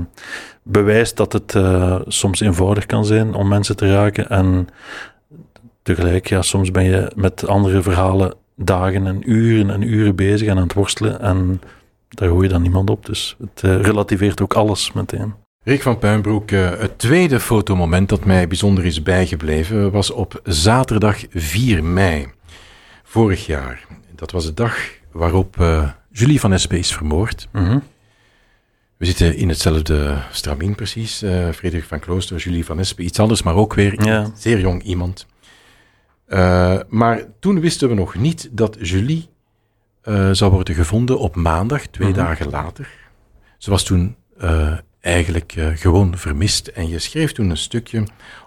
bewijst 0.64 1.18
dat 1.18 1.34
het 1.34 1.56
soms 2.08 2.40
eenvoudig 2.40 2.86
kan 2.86 3.06
zijn 3.06 3.34
om 3.34 3.48
mensen 3.48 3.76
te 3.76 3.94
raken. 3.94 4.30
En 4.30 4.68
tegelijk, 5.84 6.28
ja, 6.28 6.42
soms 6.42 6.72
ben 6.72 6.84
je 6.84 7.12
met 7.16 7.48
andere 7.48 7.82
verhalen 7.82 8.34
dagen 8.56 9.08
en 9.08 9.32
uren 9.32 9.70
en 9.70 9.82
uren 9.82 10.16
bezig 10.16 10.48
en 10.48 10.58
aan 10.58 10.64
het 10.64 10.74
worstelen. 10.74 11.20
En 11.20 11.62
daar 12.10 12.30
hoor 12.30 12.44
je 12.44 12.50
dan 12.50 12.62
niemand 12.62 12.90
op. 12.90 13.06
Dus 13.06 13.36
het 13.40 13.64
uh, 13.64 13.82
relativeert 13.82 14.42
ook 14.42 14.54
alles 14.54 14.92
meteen. 14.92 15.34
Rick 15.64 15.82
van 15.82 15.98
Puinbroek, 15.98 16.52
uh, 16.52 16.70
het 16.70 17.00
tweede 17.00 17.40
fotomoment 17.40 18.10
dat 18.10 18.26
mij 18.26 18.48
bijzonder 18.48 18.86
is 18.86 19.04
bijgebleven 19.04 19.92
was 19.92 20.12
op 20.12 20.40
zaterdag 20.44 21.20
4 21.30 21.84
mei 21.84 22.28
vorig 23.04 23.46
jaar. 23.46 23.86
Dat 24.16 24.32
was 24.32 24.46
de 24.46 24.54
dag 24.54 24.78
waarop 25.12 25.58
uh, 25.60 25.90
Julie 26.12 26.40
van 26.40 26.54
Espe 26.54 26.78
is 26.78 26.94
vermoord. 26.94 27.48
Mm 27.52 27.66
-hmm. 27.66 27.84
We 28.98 29.06
zitten 29.06 29.36
in 29.36 29.50
hetzelfde 29.50 30.18
stramien 30.32 30.76
precies. 30.76 31.18
Frederik 31.54 31.84
van 31.84 32.00
Klooster, 32.00 32.38
Julie 32.38 32.66
van 32.66 32.80
Espe, 32.80 33.02
iets 33.02 33.20
anders, 33.20 33.44
maar 33.44 33.56
ook 33.56 33.74
weer 33.74 34.06
ja. 34.06 34.32
zeer 34.36 34.60
jong 34.60 34.84
iemand. 34.84 35.26
Uh, 36.34 36.80
maar 36.90 37.24
toen 37.40 37.60
wisten 37.60 37.90
we 37.90 37.96
nog 37.96 38.16
niet 38.16 38.50
dat 38.52 38.78
Julie 38.80 39.30
uh, 40.04 40.30
zou 40.32 40.52
worden 40.52 40.76
gevonden 40.76 41.20
op 41.20 41.36
maandag, 41.36 41.88
twee 41.88 42.08
mm 42.08 42.14
-hmm. 42.14 42.24
dagen 42.24 42.50
later. 42.50 42.90
Ze 43.58 43.70
was 43.70 43.84
toen 43.84 44.16
eigenlijk 45.00 45.56
gewoon 45.76 46.18
vermist 46.18 46.68
en 46.68 46.88
je 46.88 47.00
schreef 47.00 47.32
toen 47.32 47.50
een 47.50 47.58
stukje 47.58 48.04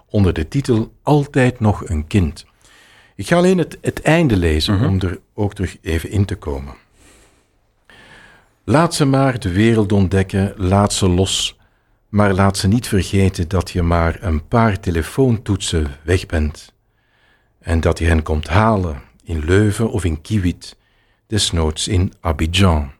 onder 0.09 0.33
de 0.33 0.47
titel 0.47 0.93
Altijd 1.03 1.59
nog 1.59 1.89
een 1.89 2.07
kind. 2.07 2.45
Ik 3.15 3.27
ga 3.27 3.35
alleen 3.35 3.57
het, 3.57 3.77
het 3.81 4.01
einde 4.01 4.37
lezen 4.37 4.73
mm 4.73 4.79
-hmm. 4.79 4.89
om 4.89 4.99
er 4.99 5.19
ook 5.33 5.53
terug 5.53 5.77
even 5.81 6.09
in 6.09 6.25
te 6.25 6.35
komen. 6.35 6.73
Laat 8.63 8.95
ze 8.95 9.05
maar 9.05 9.39
de 9.39 9.51
wereld 9.51 9.91
ontdekken, 9.91 10.53
laat 10.57 10.93
ze 10.93 11.09
los. 11.09 11.57
Maar 12.09 12.33
laat 12.33 12.57
ze 12.57 12.67
niet 12.67 12.87
vergeten 12.87 13.47
dat 13.47 13.71
je 13.71 13.81
maar 13.81 14.17
een 14.21 14.47
paar 14.47 14.79
telefoontoetsen 14.79 15.87
weg 16.03 16.25
bent. 16.25 16.75
En 17.67 17.79
dat 17.79 17.99
je 17.99 18.05
hen 18.05 18.23
komt 18.23 18.47
halen 18.47 19.01
in 19.23 19.39
Leuven 19.45 19.91
of 19.91 20.03
in 20.05 20.21
Kiewit, 20.21 20.75
desnoods 21.27 21.87
in 21.87 22.13
Abidjan. 22.19 22.91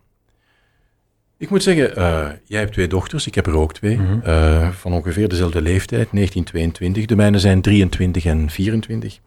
Ik 1.37 1.49
moet 1.49 1.63
zeggen, 1.63 1.99
uh, 1.99 2.27
jij 2.45 2.59
hebt 2.59 2.73
twee 2.73 2.87
dochters, 2.87 3.27
ik 3.27 3.35
heb 3.35 3.47
er 3.47 3.55
ook 3.57 3.73
twee, 3.73 3.97
Mhm. 3.97 4.03
mm 4.13 4.21
-hmm. 4.21 4.29
uh, 4.33 4.69
van 4.69 4.93
ongeveer 4.93 5.29
dezelfde 5.29 5.61
leeftijd, 5.61 6.07
1922. 6.11 7.05
De 7.05 7.15
mijne 7.15 7.39
zijn 7.39 7.61
23 7.61 8.25
en 8.25 8.49
24. 8.49 9.19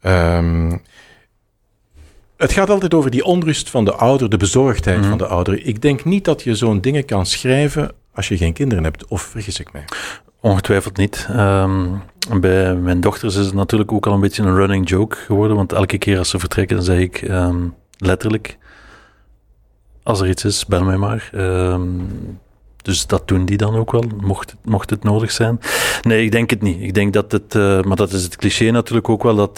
Ehm, 0.00 0.76
het 2.36 2.52
gaat 2.52 2.70
altijd 2.70 2.94
over 2.94 3.10
die 3.10 3.24
onrust 3.24 3.70
van 3.70 3.84
de 3.84 3.92
ouder, 3.94 4.28
de 4.30 4.36
bezorgdheid 4.36 4.98
Mhm. 4.98 5.08
van 5.08 5.18
de 5.18 5.26
ouder. 5.26 5.66
Ik 5.66 5.82
denk 5.82 6.04
niet 6.04 6.24
dat 6.24 6.42
je 6.42 6.54
zo'n 6.54 6.80
dingen 6.80 7.04
kan 7.04 7.26
schrijven 7.26 7.92
als 8.14 8.28
je 8.28 8.36
geen 8.36 8.52
kinderen 8.52 8.84
hebt, 8.84 9.06
of 9.06 9.22
vergis 9.22 9.60
ik 9.60 9.72
mij? 9.72 9.84
Ongetwijfeld 10.42 10.96
niet. 10.96 11.26
Ehm, 11.30 11.86
bij 12.40 12.74
mijn 12.74 13.00
dochters 13.00 13.36
is 13.36 13.44
het 13.46 13.54
natuurlijk 13.54 13.92
ook 13.92 14.06
al 14.06 14.12
een 14.14 14.20
beetje 14.20 14.42
een 14.42 14.54
running 14.54 14.88
joke 14.88 15.16
geworden, 15.16 15.56
want 15.56 15.72
elke 15.72 15.98
keer 15.98 16.18
als 16.18 16.28
ze 16.30 16.38
vertrekken, 16.38 16.76
dan 16.76 16.84
zeg 16.84 16.98
ik 16.98 17.22
ehm, 17.22 17.56
letterlijk, 17.96 18.58
als 20.02 20.20
er 20.20 20.28
iets 20.28 20.44
is, 20.44 20.66
bel 20.66 20.84
mij 20.84 20.96
maar. 20.96 21.30
Ehm, 21.32 21.82
dus 22.76 23.06
dat 23.06 23.28
doen 23.28 23.44
die 23.44 23.56
dan 23.56 23.76
ook 23.76 23.92
wel, 23.92 24.04
mocht 24.20 24.50
het, 24.50 24.58
mocht 24.64 24.90
het 24.90 25.02
nodig 25.04 25.30
zijn. 25.30 25.60
Nee, 26.02 26.24
ik 26.24 26.32
denk 26.32 26.50
het 26.50 26.62
niet. 26.62 26.80
Ik 26.82 26.94
denk 26.94 27.12
dat 27.12 27.32
het, 27.32 27.54
eh, 27.54 27.82
maar 27.82 27.96
dat 27.96 28.12
is 28.12 28.22
het 28.22 28.36
cliché 28.36 28.70
natuurlijk 28.70 29.08
ook 29.08 29.22
wel, 29.22 29.34
dat, 29.36 29.56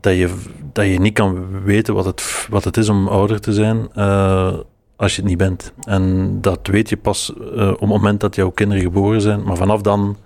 dat, 0.00 0.14
je, 0.16 0.34
dat 0.72 0.86
je 0.86 1.00
niet 1.00 1.14
kan 1.14 1.62
weten 1.62 1.94
wat 1.94 2.04
het, 2.04 2.46
wat 2.50 2.64
het 2.64 2.76
is 2.76 2.88
om 2.88 3.08
ouder 3.08 3.40
te 3.40 3.52
zijn. 3.52 3.88
eh, 3.94 4.58
als 5.00 5.14
je 5.14 5.20
het 5.20 5.30
niet 5.30 5.38
bent. 5.38 5.72
En 5.84 6.38
dat 6.40 6.58
weet 6.62 6.88
je 6.88 6.96
pas 6.96 7.32
eh, 7.54 7.68
op 7.68 7.80
het 7.80 7.88
moment 7.88 8.20
dat 8.20 8.34
jouw 8.34 8.50
kinderen 8.50 8.82
geboren 8.82 9.20
zijn. 9.20 9.42
Maar 9.42 9.56
vanaf 9.56 9.80
dan 9.82 10.16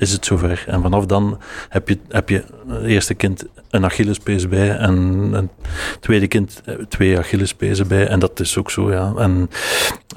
is 0.00 0.12
het 0.12 0.24
zover. 0.24 0.64
En 0.66 0.82
vanaf 0.82 1.06
dan 1.06 1.38
heb 1.68 1.88
je, 1.88 1.98
heb 2.08 2.28
je 2.28 2.44
het 2.68 2.84
eerste 2.84 3.14
kind 3.14 3.44
een 3.70 3.84
Achillespees 3.84 4.48
bij 4.48 4.76
en 4.76 4.96
een 5.32 5.50
tweede 6.00 6.26
kind 6.26 6.62
eh, 6.64 6.74
twee 6.88 7.18
Achillespezen 7.18 7.88
bij. 7.88 8.06
En 8.06 8.18
dat 8.18 8.40
is 8.40 8.58
ook 8.58 8.70
zo, 8.70 8.92
ja. 8.92 9.12
En 9.16 9.50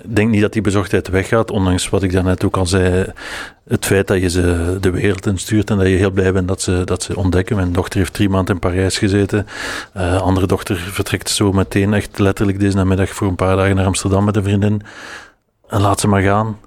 ik 0.04 0.16
denk 0.16 0.30
niet 0.30 0.42
dat 0.42 0.54
die 0.54 0.62
bezorgdheid 0.62 1.08
weggaat, 1.08 1.52
ondanks 1.52 1.90
wat 1.90 2.04
ik 2.04 2.12
daarnet 2.12 2.44
ook 2.44 2.58
al 2.58 2.66
zei. 2.66 3.06
Het 3.68 3.86
feit 3.86 4.08
dat 4.08 4.22
je 4.22 4.30
ze 4.30 4.78
de 4.82 4.92
wereld 4.92 5.26
instuurt 5.26 5.70
en 5.70 5.78
dat 5.78 5.88
je 5.88 5.96
heel 5.96 6.12
blij 6.12 6.34
bent 6.34 6.48
dat 6.48 6.62
ze, 6.62 6.82
dat 6.86 7.04
ze 7.04 7.16
ontdekken. 7.16 7.56
Mijn 7.56 7.74
dochter 7.74 8.00
heeft 8.00 8.14
drie 8.14 8.30
maanden 8.30 8.54
in 8.54 8.60
Parijs 8.60 8.98
gezeten. 8.98 9.48
Eh 9.94 10.22
andere 10.22 10.48
dochter 10.48 10.76
vertrekt 10.76 11.30
zo 11.30 11.52
meteen, 11.52 11.94
echt 11.94 12.20
letterlijk 12.20 12.60
deze 12.60 12.76
namiddag 12.76 13.10
voor 13.10 13.28
een 13.28 13.36
paar 13.36 13.56
dagen 13.56 13.76
naar 13.76 13.86
Amsterdam 13.86 14.26
met 14.26 14.36
een 14.36 14.44
vriendin. 14.44 14.82
En 15.68 15.82
laat 15.82 16.00
ze 16.00 16.08
maar 16.08 16.22
gaan. 16.22 16.58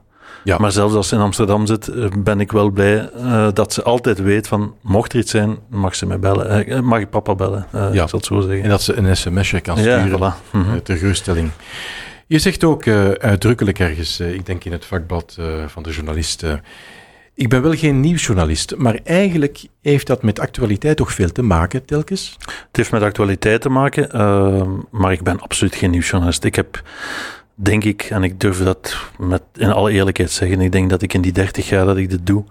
Ja. 0.46 0.58
Maar 0.58 0.72
zelfs 0.72 0.94
als 0.94 1.08
ze 1.08 1.14
in 1.14 1.20
Amsterdam 1.20 1.66
zit, 1.66 1.88
eh, 1.88 2.04
ben 2.18 2.40
ik 2.40 2.52
wel 2.52 2.70
blij 2.70 3.10
eh, 3.10 3.48
dat 3.52 3.72
ze 3.72 3.82
altijd 3.82 4.18
weet 4.18 4.48
van, 4.48 4.74
mocht 4.82 5.12
er 5.12 5.18
iets 5.18 5.30
zijn, 5.30 5.58
mag 5.70 5.94
ze 5.94 6.06
mij 6.06 6.18
bellen. 6.18 6.66
Eh, 6.66 6.80
mag 6.80 7.00
ik 7.00 7.10
papa 7.10 7.34
bellen, 7.34 7.66
eh, 7.72 7.80
Ja. 7.92 8.02
ik 8.02 8.08
zal 8.08 8.18
het 8.18 8.24
zo 8.28 8.40
zeggen. 8.40 8.62
En 8.62 8.68
dat 8.68 8.82
ze 8.82 8.94
een 8.96 9.16
sms'je 9.16 9.60
kan 9.60 9.82
Ja, 9.82 10.00
sturen 10.00 10.18
voilà. 10.18 10.50
Mhm. 10.52 10.70
eh, 10.74 10.76
ter 10.82 10.96
geruststelling. 10.96 11.50
Je 12.26 12.38
zegt 12.38 12.64
ook 12.64 12.86
uitdrukkelijk 13.18 13.78
ergens, 13.78 14.20
ik 14.20 14.46
denk 14.46 14.64
in 14.64 14.72
het 14.72 14.84
vakblad 14.84 15.36
van 15.66 15.82
de 15.82 15.90
journalist, 15.90 16.42
eh, 16.42 16.52
ik 17.34 17.48
ben 17.48 17.62
wel 17.62 17.72
geen 17.74 18.00
nieuwsjournalist, 18.00 18.76
maar 18.76 18.98
eigenlijk 19.04 19.64
heeft 19.82 20.06
dat 20.06 20.22
met 20.22 20.38
actualiteit 20.40 20.96
toch 20.96 21.12
veel 21.12 21.32
te 21.32 21.42
maken, 21.42 21.84
telkens? 21.84 22.36
Het 22.38 22.76
heeft 22.76 22.90
met 22.90 23.02
actualiteit 23.02 23.60
te 23.60 23.68
maken, 23.68 24.08
maar 24.90 25.12
ik 25.12 25.22
ben 25.22 25.40
absoluut 25.40 25.74
geen 25.74 25.90
nieuwsjournalist. 25.90 26.44
Ik 26.44 26.54
heb, 26.54 26.82
denk 27.56 27.84
ik, 27.84 28.02
en 28.02 28.22
ik 28.22 28.40
durf 28.40 28.58
dat 28.58 28.96
met 29.18 29.42
in 29.54 29.72
alle 29.72 29.92
eerlijkheid 29.92 30.30
zeggen, 30.30 30.60
ik 30.60 30.72
denk 30.72 30.90
dat 30.90 31.02
ik 31.02 31.14
in 31.14 31.20
die 31.20 31.32
30 31.32 31.68
jaar 31.68 31.84
dat 31.84 31.96
ik 31.96 32.10
dit 32.10 32.26
doe, 32.26 32.44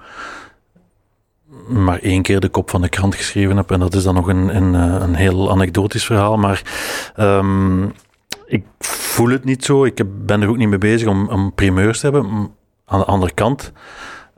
maar 1.67 1.99
één 1.99 2.21
keer 2.21 2.39
de 2.39 2.49
kop 2.49 2.69
van 2.69 2.81
de 2.81 2.89
krant 2.89 3.15
geschreven 3.15 3.57
heb. 3.57 3.71
En 3.71 3.79
dat 3.79 3.93
is 3.93 4.03
dan 4.03 4.15
nog 4.15 4.27
een, 4.27 4.55
een, 4.55 4.75
eh, 4.75 5.01
een 5.01 5.15
heel 5.15 5.51
anekdotisch 5.51 6.05
verhaal. 6.05 6.37
Maar 6.37 6.61
ehm, 7.15 7.83
ik 8.45 8.63
voel 8.79 9.29
het 9.29 9.43
niet 9.43 9.65
zo. 9.65 9.85
Ik 9.85 10.25
ben 10.25 10.41
er 10.41 10.49
ook 10.49 10.57
niet 10.57 10.69
mee 10.69 10.77
bezig 10.77 11.07
om, 11.07 11.29
om 11.29 11.53
primeurs 11.53 11.99
te 11.99 12.05
hebben. 12.05 12.51
Aan 12.85 12.99
de 12.99 13.05
andere 13.05 13.33
kant 13.33 13.71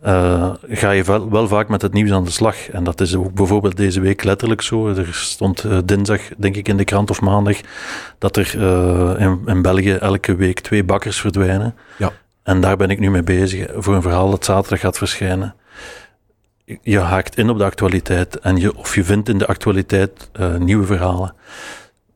eh, 0.07 0.51
ga 0.69 0.91
je 0.91 1.03
wel, 1.03 1.29
wel 1.29 1.47
vaak 1.47 1.67
met 1.69 1.81
het 1.81 1.93
nieuws 1.93 2.11
aan 2.11 2.23
de 2.23 2.31
slag. 2.31 2.69
En 2.69 2.83
dat 2.83 3.01
is 3.01 3.15
ook 3.15 3.33
bijvoorbeeld 3.33 3.77
deze 3.77 3.99
week 3.99 4.23
letterlijk 4.23 4.61
zo. 4.61 4.87
Er 4.87 5.07
stond 5.11 5.63
eh, 5.63 5.77
dinsdag, 5.85 6.21
denk 6.37 6.55
ik, 6.55 6.67
in 6.67 6.77
de 6.77 6.83
krant 6.83 7.09
of 7.09 7.21
maandag, 7.21 7.57
dat 8.17 8.37
er 8.37 8.53
eh, 8.57 9.21
in, 9.25 9.41
in 9.45 9.61
België 9.61 9.91
elke 9.91 10.35
week 10.35 10.59
twee 10.59 10.83
bakkers 10.83 11.19
verdwijnen. 11.19 11.75
Ja. 11.97 12.11
En 12.43 12.61
daar 12.61 12.77
ben 12.77 12.89
ik 12.89 12.99
nu 12.99 13.11
mee 13.11 13.23
bezig 13.23 13.67
voor 13.75 13.95
een 13.95 14.01
verhaal 14.01 14.29
dat 14.29 14.45
zaterdag 14.45 14.79
gaat 14.79 14.97
verschijnen. 14.97 15.55
Je 16.81 16.99
haakt 16.99 17.37
in 17.37 17.49
op 17.49 17.57
de 17.57 17.63
actualiteit 17.63 18.39
en 18.39 18.57
je, 18.57 18.77
of 18.77 18.95
je 18.95 19.03
vindt 19.03 19.29
in 19.29 19.37
de 19.37 19.47
actualiteit 19.47 20.29
nieuwe 20.59 20.85
verhalen. 20.85 21.33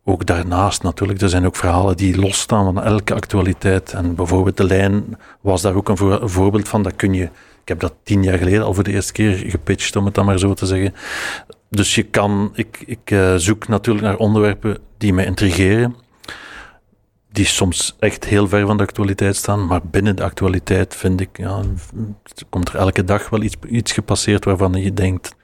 Ook 0.03 0.25
daarnaast 0.25 0.83
natuurlijk, 0.83 1.21
er 1.21 1.29
zijn 1.29 1.45
ook 1.45 1.55
verhalen 1.55 1.97
die 1.97 2.19
losstaan 2.19 2.73
van 2.73 2.83
elke 2.83 3.13
actualiteit. 3.13 3.93
En 3.93 4.15
bijvoorbeeld 4.15 4.57
de 4.57 4.63
lijn 4.63 5.17
was 5.41 5.61
daar 5.61 5.75
ook 5.75 5.89
een, 5.89 5.97
voor- 5.97 6.21
een 6.21 6.29
voorbeeld 6.29 6.69
van. 6.69 6.83
Dat 6.83 6.95
kun 6.95 7.13
je, 7.13 7.29
ik 7.61 7.67
heb 7.67 7.79
dat 7.79 7.93
tien 8.03 8.23
jaar 8.23 8.37
geleden 8.37 8.63
al 8.63 8.73
voor 8.73 8.83
de 8.83 8.91
eerste 8.91 9.13
keer 9.13 9.37
gepitcht, 9.37 9.95
om 9.95 10.05
het 10.05 10.13
dan 10.13 10.25
maar 10.25 10.39
zo 10.39 10.53
te 10.53 10.65
zeggen. 10.65 10.93
Dus 11.69 11.95
je 11.95 12.03
kan, 12.03 12.51
ik, 12.53 12.83
ik 12.85 13.11
eh, 13.11 13.35
zoek 13.35 13.67
natuurlijk 13.67 14.05
naar 14.05 14.17
onderwerpen 14.17 14.77
die 14.97 15.13
mij 15.13 15.25
intrigeren. 15.25 15.95
Die 17.31 17.45
soms 17.45 17.95
echt 17.99 18.25
heel 18.25 18.47
ver 18.47 18.65
van 18.65 18.77
de 18.77 18.83
actualiteit 18.83 19.35
staan, 19.35 19.65
maar 19.65 19.81
binnen 19.83 20.15
de 20.15 20.23
actualiteit 20.23 20.95
vind 20.95 21.21
ik, 21.21 21.37
ja, 21.37 21.61
komt 22.49 22.69
er 22.69 22.75
elke 22.75 23.03
dag 23.03 23.29
wel 23.29 23.41
iets, 23.41 23.55
iets 23.67 23.91
gepasseerd 23.91 24.45
waarvan 24.45 24.73
je 24.73 24.93
denkt, 24.93 25.35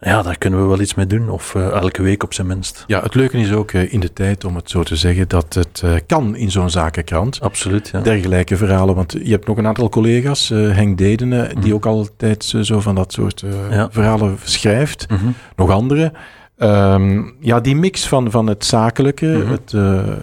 ja, 0.00 0.22
daar 0.22 0.38
kunnen 0.38 0.60
we 0.62 0.66
wel 0.68 0.80
iets 0.80 0.94
mee 0.94 1.06
doen. 1.06 1.30
Of 1.30 1.54
eh, 1.54 1.68
elke 1.68 2.02
week 2.02 2.22
op 2.22 2.34
zijn 2.34 2.46
minst. 2.46 2.84
Ja, 2.86 3.02
het 3.02 3.14
leuke 3.14 3.38
is 3.38 3.52
ook 3.52 3.72
eh, 3.72 3.92
in 3.92 4.00
de 4.00 4.12
tijd, 4.12 4.44
om 4.44 4.56
het 4.56 4.70
zo 4.70 4.82
te 4.82 4.96
zeggen, 4.96 5.28
dat 5.28 5.54
het 5.54 5.80
eh, 5.84 5.94
kan 6.06 6.36
in 6.36 6.50
zo'n 6.50 6.70
zakenkrant. 6.70 7.40
Absoluut, 7.40 7.88
ja. 7.92 8.00
Dergelijke 8.00 8.56
verhalen, 8.56 8.94
want 8.94 9.12
je 9.12 9.30
hebt 9.30 9.46
nog 9.46 9.56
een 9.56 9.66
aantal 9.66 9.88
collega's, 9.88 10.48
Henk 10.48 10.98
Dedenen, 10.98 11.48
die 11.48 11.58
Mhm. 11.64 11.72
ook 11.74 11.86
altijd 11.86 12.44
zo 12.62 12.80
van 12.80 12.94
dat 12.94 13.12
soort 13.12 13.42
Ja. 13.70 13.88
verhalen 13.90 14.38
schrijft. 14.44 15.10
Mhm. 15.10 15.26
nog 15.56 15.70
andere. 15.70 16.12
Ehm, 16.58 17.22
ja, 17.40 17.60
die 17.60 17.76
mix 17.76 18.06
van, 18.08 18.30
van 18.30 18.46
het 18.46 18.64
zakelijke, 18.64 19.26
Mhm. 19.26 19.50
het, 19.50 19.70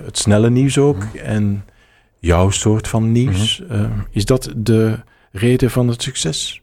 het 0.06 0.18
snelle 0.18 0.50
nieuws 0.50 0.78
ook 0.78 1.04
en 1.24 1.64
jouw 2.20 2.50
soort 2.50 2.88
van 2.88 3.12
nieuws. 3.12 3.62
Is 4.12 4.26
dat 4.26 4.52
de 4.56 5.00
reden 5.32 5.72
van 5.72 5.88
het 5.88 6.02
succes? 6.02 6.62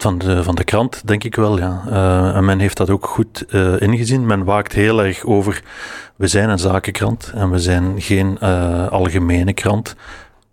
Van 0.00 0.18
de, 0.18 0.42
van 0.42 0.54
de 0.54 0.64
krant, 0.64 1.06
denk 1.06 1.24
ik 1.24 1.34
wel, 1.34 1.58
ja. 1.58 1.82
Eh, 1.90 2.36
en 2.36 2.44
men 2.44 2.58
heeft 2.58 2.76
dat 2.76 2.90
ook 2.90 3.06
goed 3.06 3.46
eh, 3.48 3.80
ingezien. 3.80 4.26
Men 4.26 4.44
waakt 4.44 4.72
heel 4.72 5.04
erg 5.04 5.24
over, 5.24 5.62
we 6.16 6.26
zijn 6.26 6.48
een 6.48 6.58
zakenkrant 6.58 7.32
en 7.34 7.50
we 7.50 7.58
zijn 7.58 7.94
geen 8.00 8.38
eh, 8.38 8.88
algemene 8.88 9.52
krant. 9.52 9.96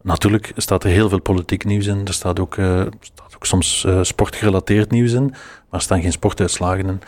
Natuurlijk 0.02 0.52
staat 0.56 0.84
er 0.84 0.90
heel 0.90 1.10
veel 1.10 1.22
politiek 1.22 1.66
nieuws 1.66 1.86
in. 1.86 2.02
Er 2.06 2.14
staat 2.14 2.40
ook, 2.40 2.54
staat 3.00 3.36
ook 3.36 3.46
soms 3.46 3.88
sportgerelateerd 4.02 4.92
nieuws 4.92 5.12
in, 5.12 5.24
maar 5.24 5.80
er 5.80 5.82
staan 5.82 6.02
geen 6.02 6.12
sportuitslagen 6.12 6.86
in. 6.88 7.02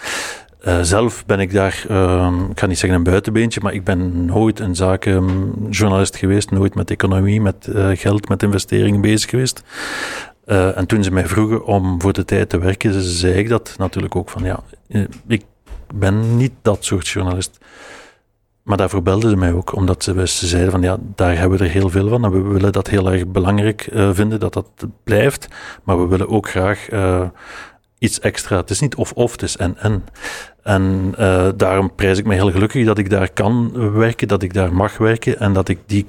Zelf 0.85 1.25
ben 1.25 1.39
ik 1.39 1.53
daar, 1.53 1.85
ehm, 1.89 2.43
ik 2.51 2.59
ga 2.59 2.65
niet 2.65 2.79
zeggen 2.79 2.97
een 2.99 3.03
buitenbeentje, 3.03 3.59
maar 3.63 3.73
ik 3.73 3.83
ben 3.83 4.25
nooit 4.25 4.59
een 4.59 4.75
zakenjournalist 4.75 6.15
geweest, 6.15 6.51
nooit 6.51 6.75
met 6.75 6.91
economie, 6.91 7.41
met 7.41 7.69
geld, 7.93 8.29
met 8.29 8.43
investeringen 8.43 9.01
bezig 9.01 9.29
geweest. 9.29 9.63
Eh, 10.47 10.77
en 10.77 10.85
toen 10.85 11.03
ze 11.03 11.11
mij 11.11 11.27
vroegen 11.27 11.65
om 11.65 12.01
voor 12.01 12.13
de 12.13 12.25
tijd 12.25 12.49
te 12.49 12.59
werken, 12.59 13.01
zei 13.01 13.33
ik 13.33 13.49
dat 13.49 13.75
natuurlijk 13.77 14.15
ook 14.15 14.29
van 14.29 14.43
ja, 14.43 14.59
eh, 14.87 15.03
ik 15.27 15.43
ben 15.95 16.37
niet 16.37 16.51
dat 16.61 16.85
soort 16.85 17.07
journalist. 17.07 17.57
Maar 18.63 18.77
daarvoor 18.77 19.01
belden 19.01 19.29
ze 19.29 19.35
mij 19.35 19.53
ook, 19.53 19.75
omdat 19.75 20.03
ze, 20.03 20.27
ze 20.27 20.47
zeiden 20.47 20.71
van 20.71 20.81
ja, 20.81 20.97
daar 21.15 21.37
hebben 21.37 21.57
we 21.57 21.63
er 21.63 21.71
heel 21.71 21.89
veel 21.89 22.09
van 22.09 22.25
en 22.25 22.31
we 22.31 22.41
willen 22.41 22.71
dat 22.71 22.87
heel 22.87 23.11
erg 23.11 23.27
belangrijk 23.27 23.81
eh, 23.81 24.09
vinden, 24.13 24.39
dat 24.39 24.53
dat 24.53 24.87
blijft. 25.03 25.47
Maar 25.83 25.99
we 26.01 26.07
willen 26.07 26.29
ook 26.29 26.49
graag 26.49 26.87
iets 27.99 28.19
extra. 28.19 28.57
Het 28.57 28.69
is 28.69 28.79
niet 28.79 28.95
of-of, 28.95 29.31
het 29.31 29.41
is 29.41 29.57
en-en. 29.57 30.03
En 30.63 31.13
eh, 31.17 31.47
daarom 31.55 31.95
prijs 31.95 32.17
ik 32.17 32.25
me 32.25 32.33
heel 32.33 32.51
gelukkig 32.51 32.85
dat 32.85 32.97
ik 32.97 33.09
daar 33.09 33.29
kan 33.31 33.71
werken, 33.93 34.27
dat 34.27 34.43
ik 34.43 34.53
daar 34.53 34.73
mag 34.73 34.97
werken 34.97 35.39
en 35.39 35.53
dat 35.53 35.69
ik 35.69 35.79
die, 35.85 36.05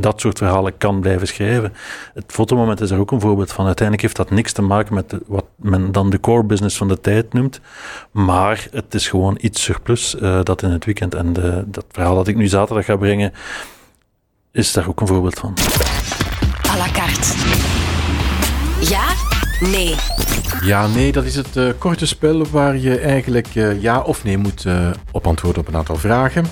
dat 0.00 0.20
soort 0.20 0.38
verhalen 0.38 0.76
kan 0.78 1.00
blijven 1.00 1.26
schrijven. 1.26 1.72
Het 2.14 2.24
fotomoment 2.26 2.80
is 2.80 2.90
er 2.90 2.98
ook 2.98 3.10
een 3.10 3.20
voorbeeld 3.20 3.52
van. 3.52 3.66
Uiteindelijk 3.66 4.02
heeft 4.06 4.16
dat 4.16 4.30
niks 4.30 4.52
te 4.52 4.62
maken 4.62 4.94
met 4.94 5.10
de- 5.10 5.22
wat 5.26 5.44
men 5.56 5.92
dan 5.92 6.10
de 6.10 6.20
core 6.20 6.44
business 6.44 6.76
van 6.76 6.88
de 6.88 7.00
tijd 7.00 7.32
noemt. 7.32 7.60
Maar 8.10 8.66
het 8.70 8.94
is 8.94 9.08
gewoon 9.08 9.38
iets 9.40 9.62
surplus 9.62 10.16
eh, 10.18 10.38
dat 10.42 10.62
in 10.62 10.70
het 10.70 10.84
weekend. 10.84 11.14
En 11.14 11.32
de, 11.32 11.64
dat 11.66 11.84
verhaal 11.90 12.14
dat 12.14 12.28
ik 12.28 12.36
nu 12.36 12.46
zaterdag 12.46 12.84
ga 12.84 12.96
brengen, 12.96 13.32
is 14.52 14.72
daar 14.72 14.88
ook 14.88 15.00
een 15.00 15.06
voorbeeld 15.06 15.38
van. 15.38 15.54
à 16.70 16.76
la 16.76 16.86
carte. 16.92 17.28
Ja? 18.88 19.04
Nee. 19.60 19.94
Ja, 20.62 20.86
nee, 20.86 21.12
dat 21.12 21.24
is 21.24 21.34
het 21.34 21.56
eh, 21.56 21.68
korte 21.78 22.06
spel 22.06 22.46
waar 22.50 22.76
je 22.76 22.98
eigenlijk 22.98 23.48
eh, 23.54 23.82
ja 23.82 24.00
of 24.00 24.24
nee 24.24 24.36
moet 24.38 24.66
op 25.10 25.26
antwoorden 25.26 25.62
op 25.62 25.68
een 25.68 25.76
aantal 25.76 25.96
vragen. 25.96 26.44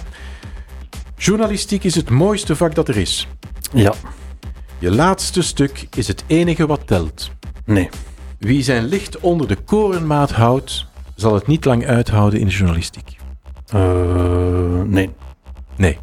Journalistiek 1.22 1.84
is 1.84 1.94
het 1.94 2.10
mooiste 2.10 2.56
vak 2.56 2.74
dat 2.74 2.88
er 2.88 2.96
is. 2.96 3.28
Ja, 3.72 3.92
Je 4.78 4.90
laatste 4.90 5.42
stuk 5.42 5.86
is 5.96 6.08
het 6.08 6.24
enige 6.26 6.66
wat 6.66 6.80
telt. 6.86 7.30
nee. 7.64 7.88
Wie 8.38 8.62
zijn 8.62 8.84
licht 8.84 9.18
onder 9.20 9.48
de 9.48 9.56
korenmaat 9.56 10.30
houdt, 10.30 10.86
zal 11.14 11.34
het 11.34 11.46
niet 11.46 11.64
lang 11.64 11.86
uithouden 11.86 12.40
in 12.40 12.46
de 12.46 12.52
journalistiek. 12.52 13.16
Eh, 13.72 14.82
nee. 14.84 15.10
Nee, 15.76 15.98